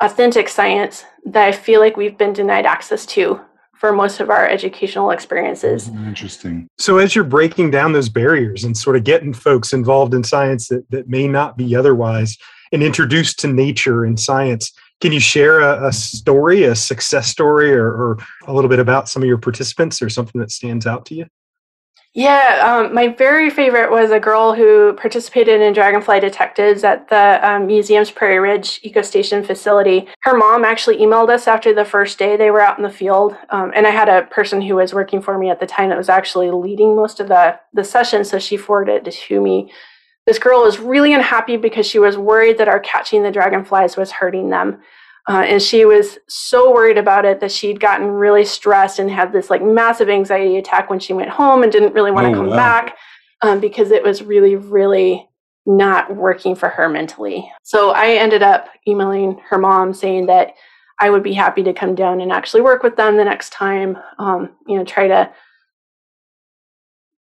authentic 0.00 0.48
science 0.48 1.04
that 1.24 1.48
I 1.48 1.52
feel 1.52 1.80
like 1.80 1.96
we've 1.96 2.18
been 2.18 2.32
denied 2.32 2.66
access 2.66 3.06
to 3.06 3.40
for 3.74 3.92
most 3.92 4.20
of 4.20 4.30
our 4.30 4.48
educational 4.48 5.10
experiences. 5.10 5.88
Interesting. 5.88 6.68
So, 6.78 6.98
as 6.98 7.14
you're 7.14 7.24
breaking 7.24 7.70
down 7.70 7.92
those 7.92 8.08
barriers 8.08 8.64
and 8.64 8.76
sort 8.76 8.96
of 8.96 9.04
getting 9.04 9.32
folks 9.32 9.72
involved 9.72 10.14
in 10.14 10.24
science 10.24 10.68
that, 10.68 10.88
that 10.90 11.08
may 11.08 11.28
not 11.28 11.56
be 11.56 11.74
otherwise 11.76 12.36
and 12.72 12.82
introduced 12.82 13.38
to 13.40 13.48
nature 13.48 14.04
and 14.04 14.18
science, 14.18 14.72
can 15.00 15.12
you 15.12 15.20
share 15.20 15.60
a, 15.60 15.88
a 15.88 15.92
story, 15.92 16.64
a 16.64 16.74
success 16.74 17.28
story, 17.28 17.72
or, 17.72 17.88
or, 17.88 18.18
a 18.46 18.52
little 18.52 18.70
bit 18.70 18.78
about 18.78 19.08
some 19.08 19.22
of 19.22 19.28
your 19.28 19.38
participants 19.38 20.00
or 20.00 20.08
something 20.08 20.40
that 20.40 20.50
stands 20.50 20.86
out 20.86 21.04
to 21.06 21.14
you? 21.14 21.26
Yeah, 22.16 22.62
um, 22.64 22.94
my 22.94 23.08
very 23.08 23.50
favorite 23.50 23.90
was 23.90 24.12
a 24.12 24.20
girl 24.20 24.54
who 24.54 24.92
participated 24.92 25.60
in 25.60 25.72
Dragonfly 25.72 26.20
Detectives 26.20 26.84
at 26.84 27.08
the 27.08 27.40
um, 27.42 27.66
museum's 27.66 28.12
Prairie 28.12 28.38
Ridge 28.38 28.80
Ecostation 28.82 29.44
facility. 29.44 30.06
Her 30.20 30.36
mom 30.36 30.64
actually 30.64 30.98
emailed 30.98 31.28
us 31.28 31.48
after 31.48 31.74
the 31.74 31.84
first 31.84 32.16
day 32.16 32.36
they 32.36 32.52
were 32.52 32.60
out 32.60 32.78
in 32.78 32.84
the 32.84 32.90
field, 32.90 33.36
um, 33.50 33.72
and 33.74 33.84
I 33.84 33.90
had 33.90 34.08
a 34.08 34.26
person 34.26 34.62
who 34.62 34.76
was 34.76 34.94
working 34.94 35.20
for 35.20 35.36
me 35.36 35.50
at 35.50 35.58
the 35.58 35.66
time 35.66 35.88
that 35.88 35.98
was 35.98 36.08
actually 36.08 36.52
leading 36.52 36.94
most 36.94 37.18
of 37.18 37.26
the 37.26 37.58
the 37.72 37.82
session, 37.82 38.24
so 38.24 38.38
she 38.38 38.56
forwarded 38.56 39.08
it 39.08 39.14
to 39.26 39.40
me. 39.40 39.72
This 40.24 40.38
girl 40.38 40.62
was 40.62 40.78
really 40.78 41.12
unhappy 41.14 41.56
because 41.56 41.84
she 41.84 41.98
was 41.98 42.16
worried 42.16 42.58
that 42.58 42.68
our 42.68 42.78
catching 42.78 43.24
the 43.24 43.32
dragonflies 43.32 43.96
was 43.96 44.12
hurting 44.12 44.50
them. 44.50 44.80
Uh, 45.26 45.42
and 45.46 45.62
she 45.62 45.84
was 45.84 46.18
so 46.28 46.72
worried 46.72 46.98
about 46.98 47.24
it 47.24 47.40
that 47.40 47.50
she'd 47.50 47.80
gotten 47.80 48.08
really 48.08 48.44
stressed 48.44 48.98
and 48.98 49.10
had 49.10 49.32
this 49.32 49.48
like 49.48 49.62
massive 49.62 50.10
anxiety 50.10 50.56
attack 50.58 50.90
when 50.90 50.98
she 50.98 51.14
went 51.14 51.30
home 51.30 51.62
and 51.62 51.72
didn't 51.72 51.94
really 51.94 52.10
want 52.10 52.26
to 52.26 52.32
oh, 52.32 52.34
come 52.34 52.50
wow. 52.50 52.56
back 52.56 52.96
um, 53.40 53.58
because 53.58 53.90
it 53.90 54.02
was 54.02 54.22
really, 54.22 54.56
really 54.56 55.26
not 55.66 56.14
working 56.14 56.54
for 56.54 56.68
her 56.68 56.88
mentally. 56.88 57.50
So 57.62 57.90
I 57.90 58.12
ended 58.12 58.42
up 58.42 58.68
emailing 58.86 59.40
her 59.48 59.56
mom 59.56 59.94
saying 59.94 60.26
that 60.26 60.54
I 61.00 61.10
would 61.10 61.22
be 61.22 61.32
happy 61.32 61.62
to 61.62 61.72
come 61.72 61.94
down 61.94 62.20
and 62.20 62.30
actually 62.30 62.60
work 62.60 62.82
with 62.82 62.96
them 62.96 63.16
the 63.16 63.24
next 63.24 63.50
time, 63.50 63.96
um, 64.18 64.50
you 64.66 64.76
know, 64.76 64.84
try 64.84 65.08
to 65.08 65.32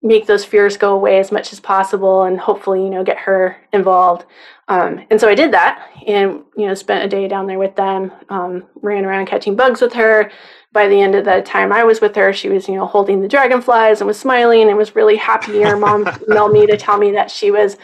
make 0.04 0.26
those 0.26 0.44
fears 0.44 0.76
go 0.76 0.94
away 0.94 1.18
as 1.18 1.32
much 1.32 1.52
as 1.52 1.58
possible 1.58 2.24
and 2.24 2.38
hopefully 2.38 2.82
you 2.84 2.90
know 2.90 3.02
get 3.02 3.18
her 3.18 3.56
involved. 3.72 4.26
Um, 4.68 5.04
and 5.10 5.20
so 5.20 5.28
i 5.28 5.34
did 5.34 5.52
that 5.52 5.90
and 6.06 6.42
you 6.56 6.66
know 6.66 6.74
spent 6.74 7.04
a 7.04 7.08
day 7.08 7.26
down 7.26 7.46
there 7.46 7.58
with 7.58 7.74
them 7.74 8.12
um, 8.28 8.64
ran 8.82 9.04
around 9.04 9.26
catching 9.26 9.56
bugs 9.56 9.80
with 9.80 9.94
her. 9.94 10.30
By 10.72 10.88
the 10.88 11.00
end 11.00 11.14
of 11.14 11.24
the 11.24 11.40
time 11.42 11.72
i 11.72 11.82
was 11.84 12.00
with 12.00 12.14
her 12.16 12.32
she 12.32 12.48
was 12.48 12.68
you 12.68 12.76
know 12.76 12.86
holding 12.86 13.20
the 13.20 13.28
dragonflies 13.28 14.00
and 14.00 14.06
was 14.06 14.20
smiling 14.20 14.68
and 14.68 14.76
was 14.76 14.94
really 14.94 15.16
happy. 15.16 15.62
Her 15.62 15.76
mom 15.76 16.04
emailed 16.28 16.52
me 16.52 16.66
to 16.66 16.76
tell 16.76 16.98
me 16.98 17.10
that 17.12 17.30
she 17.30 17.50
was 17.50 17.78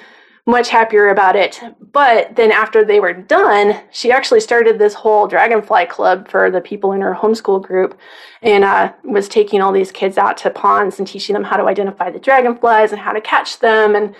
much 0.46 0.68
happier 0.68 1.08
about 1.08 1.36
it. 1.36 1.60
But 1.92 2.36
then 2.36 2.50
after 2.50 2.84
they 2.84 3.00
were 3.00 3.12
done, 3.12 3.80
she 3.90 4.10
actually 4.10 4.40
started 4.40 4.78
this 4.78 4.94
whole 4.94 5.26
dragonfly 5.26 5.86
club 5.86 6.28
for 6.28 6.50
the 6.50 6.60
people 6.60 6.92
in 6.92 7.00
her 7.00 7.14
homeschool 7.14 7.62
group 7.62 7.98
and 8.42 8.64
uh, 8.64 8.92
was 9.04 9.28
taking 9.28 9.60
all 9.60 9.72
these 9.72 9.92
kids 9.92 10.18
out 10.18 10.36
to 10.38 10.50
ponds 10.50 10.98
and 10.98 11.06
teaching 11.06 11.34
them 11.34 11.44
how 11.44 11.56
to 11.56 11.64
identify 11.64 12.10
the 12.10 12.18
dragonflies 12.18 12.92
and 12.92 13.00
how 13.00 13.12
to 13.12 13.20
catch 13.20 13.58
them. 13.58 13.94
And, 13.94 14.14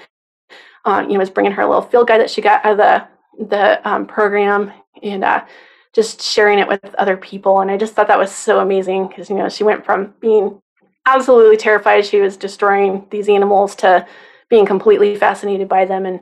uh, 0.85 1.05
you 1.07 1.15
know, 1.15 1.21
was 1.21 1.31
bringing 1.31 1.53
her 1.53 1.63
a 1.63 1.67
little 1.67 1.83
field 1.83 2.09
guide 2.09 2.21
that 2.21 2.31
she 2.31 2.43
got 2.43 2.65
out 2.65 2.73
of 2.73 2.79
the, 2.79 3.47
the 3.47 3.89
um, 3.89 4.07
program 4.07 4.73
and 5.03 5.25
uh, 5.25 5.45
just 5.95 6.23
sharing 6.23 6.59
it 6.59 6.69
with 6.69 6.95
other 6.97 7.17
people. 7.17 7.61
And 7.61 7.71
I 7.71 7.77
just 7.77 7.95
thought 7.95 8.09
that 8.09 8.19
was 8.19 8.33
so 8.33 8.61
amazing 8.61 9.09
because, 9.09 9.31
you 9.31 9.37
know, 9.37 9.49
she 9.49 9.65
went 9.65 9.85
from 9.85 10.15
being 10.21 10.61
absolutely 11.07 11.57
terrified 11.57 12.05
she 12.05 12.21
was 12.21 12.37
destroying 12.37 13.07
these 13.11 13.29
animals 13.29 13.75
to 13.75 14.07
being 14.51 14.67
completely 14.67 15.17
fascinated 15.17 15.69
by 15.69 15.85
them 15.85 16.05
and 16.05 16.21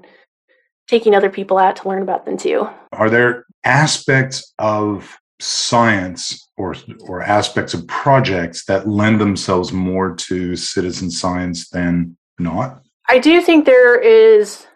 taking 0.87 1.15
other 1.15 1.31
people 1.31 1.59
out 1.59 1.77
to 1.77 1.89
learn 1.89 2.03
about 2.03 2.25
them 2.25 2.37
too. 2.37 2.69
Are 2.93 3.11
there 3.11 3.47
aspects 3.65 4.55
of 4.59 5.19
science 5.41 6.51
or 6.57 6.75
or 7.01 7.23
aspects 7.23 7.75
of 7.75 7.87
projects 7.87 8.65
that 8.67 8.89
lend 8.89 9.21
themselves 9.21 9.73
more 9.73 10.15
to 10.15 10.57
citizen 10.57 11.11
science 11.11 11.69
than 11.71 12.17
not? 12.39 12.83
I 13.09 13.19
do 13.19 13.41
think 13.41 13.65
there 13.65 13.99
is 13.99 14.67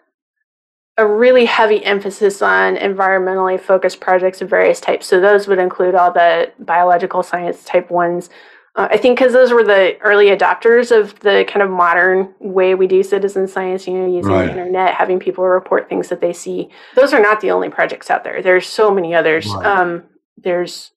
a 0.97 1.07
really 1.07 1.45
heavy 1.45 1.83
emphasis 1.83 2.41
on 2.41 2.75
environmentally 2.75 3.59
focused 3.59 3.99
projects 3.99 4.41
of 4.41 4.49
various 4.49 4.79
types. 4.79 5.07
So 5.07 5.19
those 5.19 5.47
would 5.47 5.57
include 5.57 5.95
all 5.95 6.11
the 6.11 6.51
biological 6.59 7.23
science 7.23 7.63
type 7.63 7.89
ones, 7.89 8.29
Uh, 8.75 8.87
I 8.89 8.97
think 8.97 9.19
because 9.19 9.33
those 9.33 9.51
were 9.51 9.63
the 9.63 9.97
early 10.01 10.27
adopters 10.27 10.97
of 10.97 11.19
the 11.19 11.45
kind 11.47 11.61
of 11.61 11.69
modern 11.69 12.33
way 12.39 12.73
we 12.73 12.87
do 12.87 13.03
citizen 13.03 13.47
science, 13.47 13.87
you 13.87 13.93
know, 13.93 14.07
using 14.07 14.31
right. 14.31 14.45
the 14.45 14.51
internet, 14.51 14.95
having 14.95 15.19
people 15.19 15.45
report 15.45 15.87
things 15.89 16.09
that 16.09 16.21
they 16.21 16.33
see. 16.33 16.69
Those 16.95 17.13
are 17.13 17.21
not 17.21 17.39
the 17.39 17.51
only 17.51 17.69
projects 17.69 18.09
out 18.09 18.23
there. 18.23 18.41
There's 18.41 18.65
so 18.65 18.91
many 18.91 19.13
others. 19.13 19.45
Right. 19.47 19.65
Um, 19.65 20.03
there's 20.37 20.91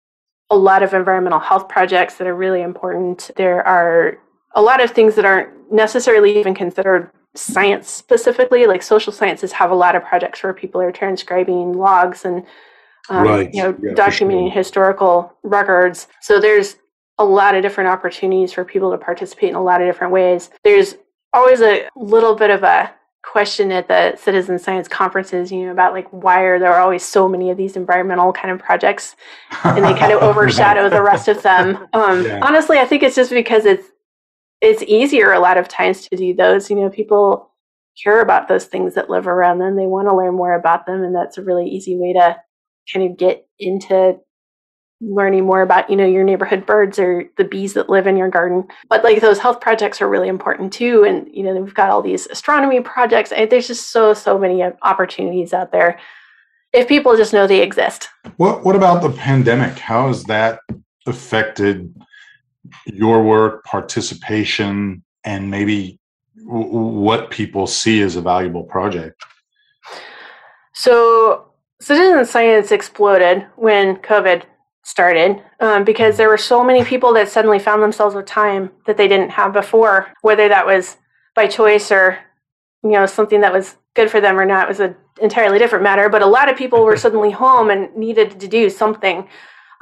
a 0.50 0.56
lot 0.56 0.82
of 0.82 0.94
environmental 0.94 1.40
health 1.40 1.68
projects 1.68 2.14
that 2.16 2.26
are 2.26 2.34
really 2.34 2.62
important. 2.62 3.30
There 3.36 3.66
are 3.66 4.18
a 4.54 4.62
lot 4.62 4.82
of 4.82 4.92
things 4.92 5.14
that 5.16 5.24
aren't 5.24 5.50
necessarily 5.70 6.38
even 6.38 6.54
considered 6.54 7.10
science 7.34 7.90
specifically. 7.90 8.66
Like 8.66 8.82
social 8.82 9.12
sciences 9.12 9.52
have 9.52 9.70
a 9.70 9.74
lot 9.74 9.94
of 9.94 10.02
projects 10.02 10.42
where 10.42 10.54
people 10.54 10.80
are 10.80 10.92
transcribing 10.92 11.74
logs 11.74 12.24
and 12.24 12.44
um, 13.10 13.24
right. 13.24 13.50
you 13.52 13.62
know 13.62 13.76
yeah, 13.82 13.92
documenting 13.92 14.46
sure. 14.46 14.58
historical 14.58 15.36
records. 15.42 16.08
So 16.22 16.40
there's 16.40 16.76
a 17.18 17.24
lot 17.24 17.55
of 17.55 17.62
different 17.62 17.88
opportunities 17.88 18.52
for 18.52 18.64
people 18.64 18.90
to 18.90 18.98
participate 18.98 19.50
in 19.50 19.57
a 19.57 19.62
lot 19.62 19.81
of 19.81 19.88
different 19.88 20.12
ways. 20.12 20.50
There's 20.64 20.96
always 21.33 21.61
a 21.61 21.88
little 21.96 22.35
bit 22.35 22.50
of 22.50 22.62
a 22.62 22.92
question 23.22 23.72
at 23.72 23.88
the 23.88 24.16
citizen 24.16 24.59
science 24.59 24.87
conferences, 24.87 25.50
you 25.50 25.66
know, 25.66 25.72
about 25.72 25.92
like 25.92 26.07
why 26.11 26.42
are 26.42 26.59
there 26.59 26.79
always 26.79 27.05
so 27.05 27.29
many 27.29 27.50
of 27.50 27.57
these 27.57 27.76
environmental 27.76 28.33
kind 28.33 28.50
of 28.52 28.61
projects 28.61 29.16
and 29.64 29.85
they 29.85 29.94
kind 29.94 30.12
of 30.12 30.22
overshadow 30.22 30.88
the 30.88 31.02
rest 31.02 31.26
of 31.26 31.42
them. 31.42 31.88
Um, 31.92 32.24
yeah. 32.24 32.40
Honestly, 32.42 32.79
I 32.79 32.85
think 32.85 33.02
it's 33.02 33.16
just 33.16 33.31
because 33.31 33.64
it's 33.64 33.88
it's 34.61 34.83
easier 34.85 35.33
a 35.33 35.40
lot 35.40 35.59
of 35.59 35.68
times 35.68 36.09
to 36.09 36.16
do 36.16 36.35
those. 36.35 36.70
You 36.70 36.76
know, 36.76 36.88
people 36.88 37.50
care 38.02 38.20
about 38.20 38.48
those 38.48 38.66
things 38.66 38.94
that 38.94 39.11
live 39.11 39.26
around 39.26 39.59
them. 39.59 39.76
They 39.76 39.87
want 39.87 40.09
to 40.09 40.16
learn 40.16 40.35
more 40.35 40.55
about 40.55 40.87
them, 40.87 41.02
and 41.02 41.14
that's 41.14 41.37
a 41.37 41.42
really 41.42 41.68
easy 41.68 41.96
way 41.96 42.12
to 42.14 42.37
kind 42.92 43.11
of 43.11 43.18
get 43.18 43.46
into 43.59 44.18
learning 45.00 45.44
more 45.44 45.61
about 45.61 45.90
you 45.90 45.96
know 45.96 46.06
your 46.06 46.24
neighborhood 46.24 46.64
birds 46.64 46.98
or 46.98 47.28
the 47.37 47.44
bees 47.44 47.74
that 47.74 47.90
live 47.90 48.06
in 48.06 48.16
your 48.16 48.30
garden. 48.30 48.66
But 48.88 49.04
like 49.04 49.20
those 49.20 49.38
health 49.38 49.61
projects 49.61 50.00
are 50.00 50.09
really 50.09 50.28
important 50.28 50.72
too 50.72 51.04
and 51.04 51.28
you 51.32 51.42
know 51.42 51.54
we've 51.54 51.74
got 51.74 51.90
all 51.90 52.02
these 52.02 52.26
astronomy 52.26 52.80
projects. 52.80 53.30
There's 53.30 53.66
just 53.66 53.90
so 53.90 54.14
so 54.14 54.38
many 54.38 54.62
uh, 54.62 54.72
opportunities 54.82 55.52
out 55.52 55.72
there 55.72 55.98
if 56.72 56.88
people 56.88 57.16
just 57.16 57.32
know 57.32 57.46
they 57.46 57.62
exist. 57.62 58.09
What 58.37 58.64
what 58.64 58.76
about 58.76 59.02
the 59.02 59.11
pandemic? 59.11 59.78
How 59.78 60.09
has 60.09 60.24
that 60.24 60.61
affected 61.06 61.94
your 62.87 63.22
work 63.22 63.64
participation 63.64 65.04
and 65.24 65.50
maybe 65.50 65.98
w- 66.46 66.68
what 66.68 67.30
people 67.30 67.66
see 67.66 68.00
as 68.00 68.16
a 68.16 68.22
valuable 68.22 68.64
project? 68.64 69.22
So 70.72 71.52
citizen 71.80 72.24
science 72.24 72.72
exploded 72.72 73.46
when 73.56 73.96
covid 73.96 74.42
started 74.87 75.42
um, 75.59 75.83
because 75.83 76.16
there 76.16 76.29
were 76.29 76.38
so 76.38 76.62
many 76.62 76.85
people 76.85 77.12
that 77.12 77.29
suddenly 77.29 77.59
found 77.59 77.83
themselves 77.83 78.14
with 78.14 78.25
time 78.25 78.70
that 78.87 78.96
they 78.96 79.09
didn't 79.09 79.31
have 79.31 79.53
before, 79.53 80.12
whether 80.22 80.49
that 80.49 80.64
was 80.64 80.96
by 81.35 81.49
choice 81.49 81.90
or 81.90 82.18
you 82.85 82.90
know 82.90 83.05
something 83.05 83.40
that 83.40 83.53
was 83.53 83.77
good 83.94 84.09
for 84.09 84.20
them 84.20 84.38
or 84.38 84.44
not 84.44 84.68
was 84.68 84.79
an 84.79 84.94
entirely 85.20 85.59
different 85.59 85.83
matter. 85.83 86.09
But 86.09 86.22
a 86.22 86.27
lot 86.27 86.49
of 86.49 86.57
people 86.57 86.85
were 86.85 86.96
suddenly 87.05 87.33
home 87.33 87.68
and 87.68 87.94
needed 87.96 88.38
to 88.38 88.46
do 88.46 88.70
something. 88.70 89.29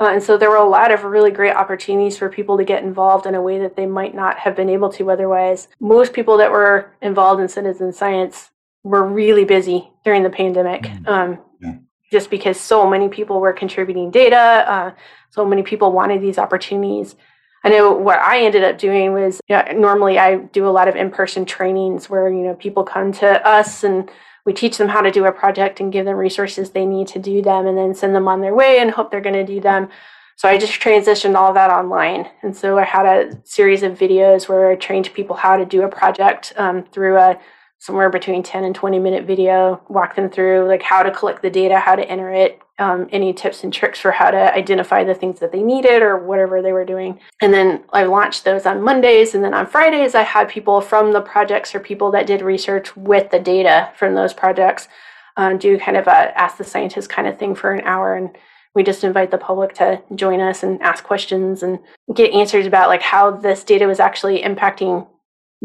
Uh, 0.01 0.07
and 0.07 0.23
so 0.23 0.39
there 0.39 0.51
were 0.51 0.57
a 0.57 0.69
lot 0.69 0.91
of 0.91 1.05
really 1.05 1.31
great 1.31 1.55
opportunities 1.55 2.17
for 2.17 2.31
people 2.31 2.57
to 2.57 2.65
get 2.65 2.83
involved 2.83 3.27
in 3.27 3.35
a 3.35 3.43
way 3.43 3.59
that 3.59 3.77
they 3.77 3.87
might 3.87 4.15
not 4.15 4.39
have 4.39 4.57
been 4.57 4.71
able 4.71 4.89
to 4.89 5.11
otherwise. 5.11 5.69
Most 5.81 6.15
people 6.15 6.39
that 6.39 6.51
were 6.51 6.91
involved 7.03 7.43
in 7.43 7.49
citizen 7.49 7.93
science 7.93 8.51
were 8.83 9.07
really 9.07 9.45
busy 9.45 9.93
during 10.03 10.23
the 10.23 10.31
pandemic. 10.31 10.83
Mm. 10.83 11.09
Um, 11.09 11.39
yeah 11.61 11.75
just 12.15 12.31
because 12.31 12.61
so 12.61 12.89
many 12.89 13.09
people 13.09 13.41
were 13.41 13.53
contributing 13.53 14.09
data, 14.09 14.37
uh, 14.37 14.91
so 15.31 15.45
many 15.45 15.65
people 15.65 15.91
wanted 15.91 16.23
these 16.23 16.39
opportunities. 16.39 17.17
I 17.65 17.71
know 17.71 17.91
what 17.91 18.21
I 18.21 18.45
ended 18.45 18.63
up 18.63 18.79
doing 18.79 19.13
was 19.13 19.41
you 19.49 19.57
know, 19.57 19.65
normally 19.75 20.17
I 20.17 20.37
do 20.37 20.69
a 20.69 20.71
lot 20.71 20.87
of 20.87 20.95
in-person 20.95 21.45
trainings 21.45 22.09
where 22.09 22.29
you 22.29 22.45
know 22.45 22.55
people 22.55 22.85
come 22.85 23.11
to 23.15 23.29
us 23.45 23.83
and 23.83 24.09
we 24.47 24.53
teach 24.53 24.77
them 24.79 24.87
how 24.87 25.01
to 25.01 25.11
do 25.11 25.25
a 25.25 25.33
project 25.33 25.81
and 25.81 25.93
give 25.93 26.05
them 26.05 26.17
resources 26.17 26.71
they 26.71 26.87
need 26.87 27.09
to 27.09 27.19
do 27.19 27.43
them 27.43 27.67
and 27.67 27.77
then 27.77 27.95
send 27.95 28.15
them 28.15 28.29
on 28.29 28.41
their 28.43 28.55
way 28.55 28.79
and 28.79 28.93
hope 28.93 29.11
they're 29.11 29.29
going 29.29 29.47
to 29.47 29.53
do 29.55 29.61
them. 29.61 29.89
So 30.37 30.49
I 30.49 30.57
just 30.57 30.81
transitioned 30.81 31.35
all 31.35 31.53
that 31.55 31.71
online. 31.71 32.29
And 32.43 32.57
so 32.57 32.79
I 32.79 32.85
had 32.85 33.07
a 33.07 33.41
series 33.43 33.83
of 33.83 33.99
videos 33.99 34.49
where 34.49 34.71
I 34.71 34.77
trained 34.77 35.13
people 35.15 35.35
how 35.35 35.57
to 35.57 35.65
do 35.65 35.83
a 35.83 35.89
project 35.89 36.53
um, 36.57 36.85
through 36.93 37.17
a 37.17 37.41
somewhere 37.85 38.09
between 38.09 38.43
10 38.43 38.65
and 38.65 38.75
20 38.75 38.99
minute 38.99 39.27
video, 39.27 39.79
walk 39.91 40.17
them 40.17 40.31
through 40.31 40.67
like 40.67 40.83
how 40.83 41.03
to 41.03 41.11
collect 41.11 41.43
the 41.43 41.51
data, 41.51 41.79
how 41.79 41.95
to 41.95 42.09
enter 42.09 42.33
it, 42.33 42.59
um, 42.79 43.07
any 43.13 43.31
tips 43.35 43.63
and 43.63 43.75
tricks 43.75 44.01
for 44.01 44.11
how 44.11 44.31
to 44.31 44.55
identify 44.55 45.05
the 45.05 45.13
things 45.13 45.39
that 45.41 45.53
they 45.53 45.61
needed 45.61 46.01
or 46.01 46.17
whatever 46.17 46.63
they 46.63 46.73
were 46.73 46.87
doing. 46.87 47.21
And 47.43 47.53
then 47.53 47.85
I 47.93 48.05
launched 48.05 48.45
those 48.45 48.65
on 48.65 48.83
Mondays. 48.83 49.35
And 49.35 49.45
then 49.45 49.53
on 49.53 49.67
Fridays, 49.67 50.15
I 50.15 50.23
had 50.23 50.49
people 50.49 50.81
from 50.81 51.13
the 51.13 51.21
projects 51.21 51.75
or 51.75 51.81
people 51.81 52.11
that 52.13 52.27
did 52.27 52.41
research 52.41 52.97
with 52.97 53.31
the 53.31 53.39
data 53.39 53.93
from 53.99 54.15
those 54.15 54.33
projects 54.33 54.89
uh, 55.37 55.53
do 55.53 55.79
kind 55.79 55.99
of 55.99 56.07
a 56.07 56.41
ask 56.41 56.57
the 56.57 56.65
scientist 56.65 57.11
kind 57.11 57.29
of 57.29 57.39
thing 57.39 57.55
for 57.55 57.71
an 57.71 57.83
hour. 57.83 58.17
And 58.17 58.31
we 58.75 58.83
just 58.83 59.05
invite 59.05 59.31
the 59.31 59.37
public 59.37 59.75
to 59.75 60.01
join 60.15 60.41
us 60.41 60.63
and 60.63 60.81
ask 60.81 61.05
questions 61.05 61.63
and 61.63 61.79
get 62.15 62.33
answers 62.33 62.67
about 62.67 62.89
like 62.89 63.03
how 63.03 63.31
this 63.31 63.63
data 63.63 63.87
was 63.87 64.01
actually 64.01 64.41
impacting 64.41 65.07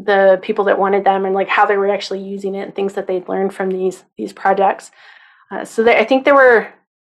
the 0.03 0.39
people 0.41 0.65
that 0.65 0.79
wanted 0.79 1.03
them 1.03 1.25
and 1.25 1.33
like 1.33 1.47
how 1.47 1.65
they 1.65 1.77
were 1.77 1.89
actually 1.89 2.21
using 2.21 2.55
it 2.55 2.63
and 2.63 2.75
things 2.75 2.93
that 2.93 3.07
they'd 3.07 3.27
learned 3.27 3.53
from 3.53 3.69
these 3.69 4.03
these 4.17 4.33
projects. 4.33 4.91
Uh, 5.51 5.65
so 5.65 5.83
they, 5.83 5.97
I 5.97 6.05
think 6.05 6.25
there 6.25 6.35
were 6.35 6.67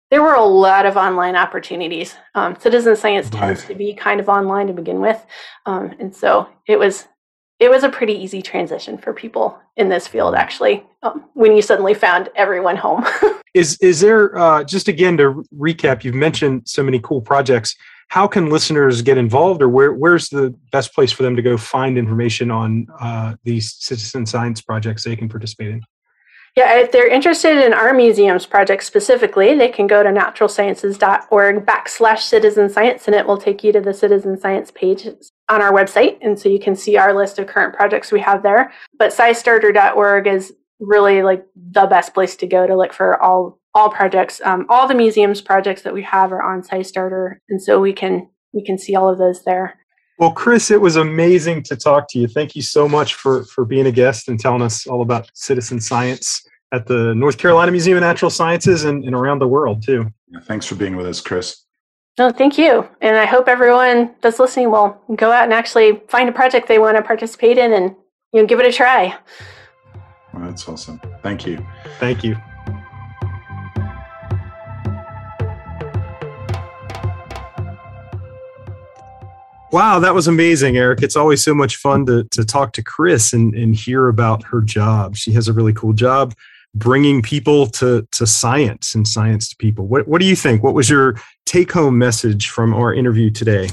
there 0.09 0.21
were 0.21 0.35
a 0.35 0.43
lot 0.43 0.85
of 0.85 0.95
online 0.95 1.35
opportunities. 1.35 2.15
Um, 2.33 2.55
citizen 2.59 2.95
science 2.95 3.29
tends 3.29 3.65
to 3.65 3.75
be 3.75 3.93
kind 3.93 4.19
of 4.19 4.29
online 4.29 4.67
to 4.67 4.73
begin 4.73 5.01
with, 5.01 5.25
um, 5.65 5.93
and 5.99 6.15
so 6.15 6.47
it 6.67 6.79
was 6.79 7.07
it 7.59 7.69
was 7.69 7.83
a 7.83 7.89
pretty 7.89 8.13
easy 8.13 8.41
transition 8.41 8.97
for 8.97 9.13
people 9.13 9.59
in 9.75 9.89
this 9.89 10.07
field 10.07 10.35
actually 10.35 10.83
um, 11.01 11.25
when 11.33 11.55
you 11.55 11.61
suddenly 11.61 11.93
found 11.93 12.29
everyone 12.35 12.75
home. 12.75 13.05
is 13.57 13.77
is 13.81 13.99
there 13.99 14.37
uh, 14.37 14.63
just 14.63 14.87
again 14.87 15.17
to 15.17 15.43
recap? 15.55 16.03
You've 16.03 16.15
mentioned 16.15 16.63
so 16.67 16.83
many 16.83 16.99
cool 16.99 17.21
projects 17.21 17.75
how 18.09 18.27
can 18.27 18.49
listeners 18.49 19.01
get 19.01 19.17
involved 19.17 19.61
or 19.61 19.69
where, 19.69 19.93
where's 19.93 20.29
the 20.29 20.55
best 20.71 20.93
place 20.93 21.11
for 21.11 21.23
them 21.23 21.35
to 21.35 21.41
go 21.41 21.57
find 21.57 21.97
information 21.97 22.49
on 22.51 22.87
uh, 22.99 23.35
these 23.43 23.73
citizen 23.73 24.25
science 24.25 24.61
projects 24.61 25.03
they 25.03 25.15
can 25.15 25.29
participate 25.29 25.69
in 25.69 25.81
yeah 26.55 26.79
if 26.79 26.91
they're 26.91 27.09
interested 27.09 27.63
in 27.65 27.73
our 27.73 27.93
museum's 27.93 28.45
project 28.45 28.83
specifically 28.83 29.55
they 29.55 29.69
can 29.69 29.87
go 29.87 30.03
to 30.03 30.09
naturalsciences.org 30.09 31.65
backslash 31.65 32.19
citizen 32.19 32.69
science 32.69 33.07
and 33.07 33.15
it 33.15 33.27
will 33.27 33.37
take 33.37 33.63
you 33.63 33.71
to 33.71 33.81
the 33.81 33.93
citizen 33.93 34.39
science 34.39 34.71
page 34.71 35.05
on 35.49 35.61
our 35.61 35.71
website 35.71 36.17
and 36.21 36.39
so 36.39 36.49
you 36.49 36.59
can 36.59 36.75
see 36.75 36.97
our 36.97 37.13
list 37.13 37.39
of 37.39 37.47
current 37.47 37.75
projects 37.75 38.11
we 38.11 38.19
have 38.19 38.41
there 38.41 38.71
but 38.97 39.11
scistarter.org 39.11 40.27
is 40.27 40.53
really 40.79 41.23
like 41.23 41.45
the 41.55 41.85
best 41.85 42.13
place 42.13 42.35
to 42.37 42.47
go 42.47 42.67
to 42.67 42.75
look 42.75 42.93
for 42.93 43.21
all 43.21 43.59
all 43.73 43.89
projects. 43.89 44.41
Um, 44.43 44.65
all 44.69 44.87
the 44.87 44.95
museums 44.95 45.41
projects 45.41 45.83
that 45.83 45.93
we 45.93 46.01
have 46.03 46.31
are 46.31 46.41
on 46.41 46.63
SciStarter, 46.63 47.37
and 47.49 47.61
so 47.61 47.79
we 47.79 47.93
can 47.93 48.29
we 48.53 48.63
can 48.63 48.77
see 48.77 48.95
all 48.95 49.09
of 49.09 49.17
those 49.17 49.43
there. 49.43 49.77
Well, 50.19 50.31
Chris, 50.31 50.71
it 50.71 50.81
was 50.81 50.95
amazing 50.95 51.61
to 51.63 51.75
talk 51.75 52.07
to 52.09 52.19
you. 52.19 52.27
Thank 52.27 52.55
you 52.55 52.61
so 52.61 52.87
much 52.87 53.13
for 53.13 53.43
for 53.45 53.65
being 53.65 53.85
a 53.85 53.91
guest 53.91 54.27
and 54.27 54.39
telling 54.39 54.61
us 54.61 54.87
all 54.87 55.01
about 55.01 55.29
citizen 55.33 55.79
science 55.79 56.47
at 56.73 56.87
the 56.87 57.13
North 57.15 57.37
Carolina 57.37 57.71
Museum 57.71 57.97
of 57.97 58.01
Natural 58.01 58.31
Sciences 58.31 58.83
and, 58.83 59.03
and 59.03 59.15
around 59.15 59.39
the 59.39 59.47
world 59.47 59.83
too. 59.83 60.11
Yeah, 60.29 60.39
thanks 60.41 60.65
for 60.65 60.75
being 60.75 60.95
with 60.95 61.05
us, 61.05 61.21
Chris. 61.21 61.63
No, 62.17 62.31
thank 62.31 62.57
you. 62.57 62.89
And 62.99 63.15
I 63.15 63.25
hope 63.25 63.47
everyone 63.47 64.15
that's 64.21 64.39
listening 64.39 64.71
will 64.71 64.99
go 65.15 65.31
out 65.31 65.43
and 65.43 65.53
actually 65.53 66.01
find 66.09 66.27
a 66.27 66.31
project 66.31 66.67
they 66.67 66.79
want 66.79 66.97
to 66.97 67.03
participate 67.03 67.59
in 67.59 67.73
and 67.73 67.95
you 68.33 68.41
know 68.41 68.47
give 68.47 68.59
it 68.59 68.65
a 68.65 68.71
try. 68.71 69.15
Well, 70.37 70.45
that's 70.49 70.67
awesome. 70.69 71.01
Thank 71.23 71.47
you. 71.47 71.65
Thank 71.99 72.23
you. 72.23 72.35
Wow, 79.71 79.99
that 79.99 80.13
was 80.13 80.27
amazing, 80.27 80.77
Eric. 80.77 81.01
It's 81.01 81.15
always 81.15 81.43
so 81.43 81.55
much 81.55 81.77
fun 81.77 82.05
to, 82.05 82.23
to 82.31 82.45
talk 82.45 82.73
to 82.73 82.83
Chris 82.83 83.33
and, 83.33 83.55
and 83.55 83.75
hear 83.75 84.09
about 84.09 84.43
her 84.43 84.61
job. 84.61 85.15
She 85.15 85.31
has 85.33 85.47
a 85.47 85.53
really 85.53 85.73
cool 85.73 85.93
job 85.93 86.35
bringing 86.75 87.23
people 87.23 87.65
to, 87.67 88.07
to 88.11 88.27
science 88.27 88.93
and 88.93 89.07
science 89.07 89.49
to 89.49 89.55
people. 89.57 89.87
What, 89.87 90.07
what 90.07 90.21
do 90.21 90.27
you 90.27 90.35
think? 90.35 90.61
What 90.61 90.75
was 90.75 90.87
your 90.89 91.19
take 91.47 91.71
home 91.71 91.97
message 91.97 92.49
from 92.49 92.75
our 92.75 92.93
interview 92.93 93.31
today? 93.31 93.69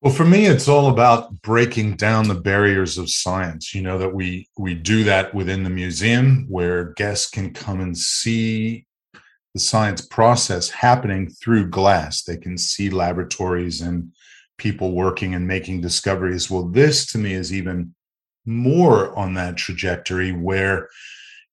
Well, 0.00 0.14
for 0.14 0.24
me, 0.24 0.46
it's 0.46 0.68
all 0.68 0.90
about 0.90 1.42
breaking 1.42 1.96
down 1.96 2.28
the 2.28 2.34
barriers 2.34 2.98
of 2.98 3.10
science. 3.10 3.74
You 3.74 3.82
know 3.82 3.98
that 3.98 4.14
we 4.14 4.48
we 4.56 4.74
do 4.74 5.02
that 5.04 5.34
within 5.34 5.64
the 5.64 5.70
museum, 5.70 6.46
where 6.48 6.92
guests 6.92 7.28
can 7.28 7.52
come 7.52 7.80
and 7.80 7.98
see 7.98 8.86
the 9.54 9.60
science 9.60 10.06
process 10.06 10.70
happening 10.70 11.28
through 11.28 11.70
glass. 11.70 12.22
They 12.22 12.36
can 12.36 12.56
see 12.56 12.90
laboratories 12.90 13.80
and 13.80 14.12
people 14.56 14.92
working 14.92 15.34
and 15.34 15.48
making 15.48 15.80
discoveries. 15.80 16.48
Well, 16.48 16.68
this 16.68 17.10
to 17.12 17.18
me 17.18 17.32
is 17.32 17.52
even 17.52 17.94
more 18.46 19.16
on 19.18 19.34
that 19.34 19.56
trajectory 19.56 20.30
where, 20.30 20.88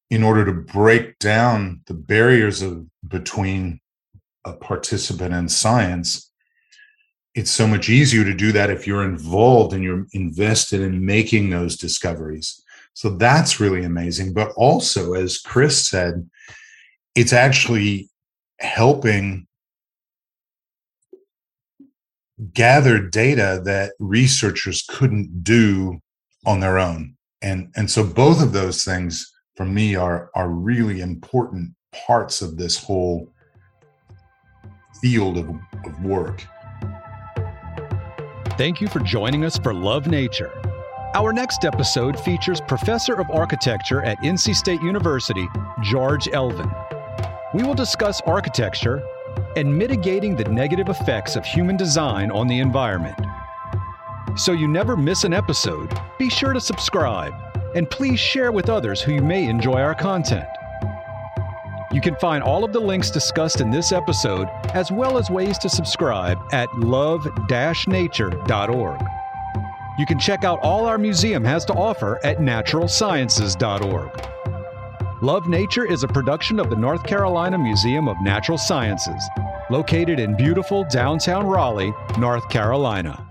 in 0.08 0.22
order 0.22 0.44
to 0.44 0.52
break 0.52 1.18
down 1.18 1.80
the 1.88 1.94
barriers 1.94 2.62
of 2.62 2.86
between 3.08 3.80
a 4.44 4.52
participant 4.52 5.34
and 5.34 5.50
science, 5.50 6.25
it's 7.36 7.50
so 7.50 7.66
much 7.66 7.90
easier 7.90 8.24
to 8.24 8.32
do 8.32 8.50
that 8.50 8.70
if 8.70 8.86
you're 8.86 9.04
involved 9.04 9.74
and 9.74 9.84
you're 9.84 10.06
invested 10.12 10.80
in 10.80 11.04
making 11.04 11.50
those 11.50 11.76
discoveries. 11.76 12.62
So 12.94 13.10
that's 13.10 13.60
really 13.60 13.84
amazing. 13.84 14.32
But 14.32 14.52
also, 14.56 15.12
as 15.12 15.38
Chris 15.38 15.86
said, 15.86 16.28
it's 17.14 17.34
actually 17.34 18.08
helping 18.58 19.46
gather 22.54 22.98
data 22.98 23.60
that 23.64 23.92
researchers 23.98 24.82
couldn't 24.88 25.44
do 25.44 26.00
on 26.46 26.60
their 26.60 26.78
own. 26.78 27.16
And, 27.42 27.70
and 27.76 27.90
so 27.90 28.02
both 28.02 28.42
of 28.42 28.52
those 28.52 28.82
things 28.82 29.30
for 29.56 29.66
me 29.66 29.94
are, 29.94 30.30
are 30.34 30.48
really 30.48 31.02
important 31.02 31.74
parts 32.06 32.40
of 32.40 32.56
this 32.56 32.82
whole 32.82 33.30
field 35.02 35.36
of, 35.36 35.50
of 35.84 36.02
work. 36.02 36.42
Thank 38.56 38.80
you 38.80 38.88
for 38.88 39.00
joining 39.00 39.44
us 39.44 39.58
for 39.58 39.74
Love 39.74 40.06
Nature. 40.06 40.50
Our 41.14 41.30
next 41.30 41.66
episode 41.66 42.18
features 42.18 42.58
Professor 42.62 43.12
of 43.12 43.30
Architecture 43.30 44.02
at 44.02 44.18
NC 44.22 44.54
State 44.54 44.80
University, 44.80 45.46
George 45.82 46.26
Elvin. 46.32 46.70
We 47.52 47.64
will 47.64 47.74
discuss 47.74 48.22
architecture 48.22 49.02
and 49.56 49.76
mitigating 49.76 50.36
the 50.36 50.44
negative 50.44 50.88
effects 50.88 51.36
of 51.36 51.44
human 51.44 51.76
design 51.76 52.30
on 52.30 52.48
the 52.48 52.60
environment. 52.60 53.18
So 54.36 54.52
you 54.52 54.68
never 54.68 54.96
miss 54.96 55.24
an 55.24 55.34
episode, 55.34 55.92
be 56.18 56.30
sure 56.30 56.54
to 56.54 56.60
subscribe 56.60 57.34
and 57.74 57.90
please 57.90 58.18
share 58.18 58.52
with 58.52 58.70
others 58.70 59.02
who 59.02 59.20
may 59.20 59.44
enjoy 59.44 59.82
our 59.82 59.94
content. 59.94 60.48
You 61.96 62.02
can 62.02 62.16
find 62.16 62.44
all 62.44 62.62
of 62.62 62.74
the 62.74 62.78
links 62.78 63.08
discussed 63.10 63.62
in 63.62 63.70
this 63.70 63.90
episode, 63.90 64.48
as 64.74 64.92
well 64.92 65.16
as 65.16 65.30
ways 65.30 65.56
to 65.56 65.70
subscribe, 65.70 66.38
at 66.52 66.68
love 66.78 67.26
nature.org. 67.88 69.00
You 69.98 70.04
can 70.04 70.18
check 70.18 70.44
out 70.44 70.60
all 70.60 70.84
our 70.84 70.98
museum 70.98 71.42
has 71.42 71.64
to 71.64 71.72
offer 71.72 72.20
at 72.22 72.36
naturalsciences.org. 72.36 74.10
Love 75.22 75.48
Nature 75.48 75.90
is 75.90 76.02
a 76.02 76.08
production 76.08 76.60
of 76.60 76.68
the 76.68 76.76
North 76.76 77.02
Carolina 77.02 77.56
Museum 77.56 78.08
of 78.08 78.20
Natural 78.20 78.58
Sciences, 78.58 79.26
located 79.70 80.20
in 80.20 80.36
beautiful 80.36 80.84
downtown 80.90 81.46
Raleigh, 81.46 81.94
North 82.18 82.46
Carolina. 82.50 83.25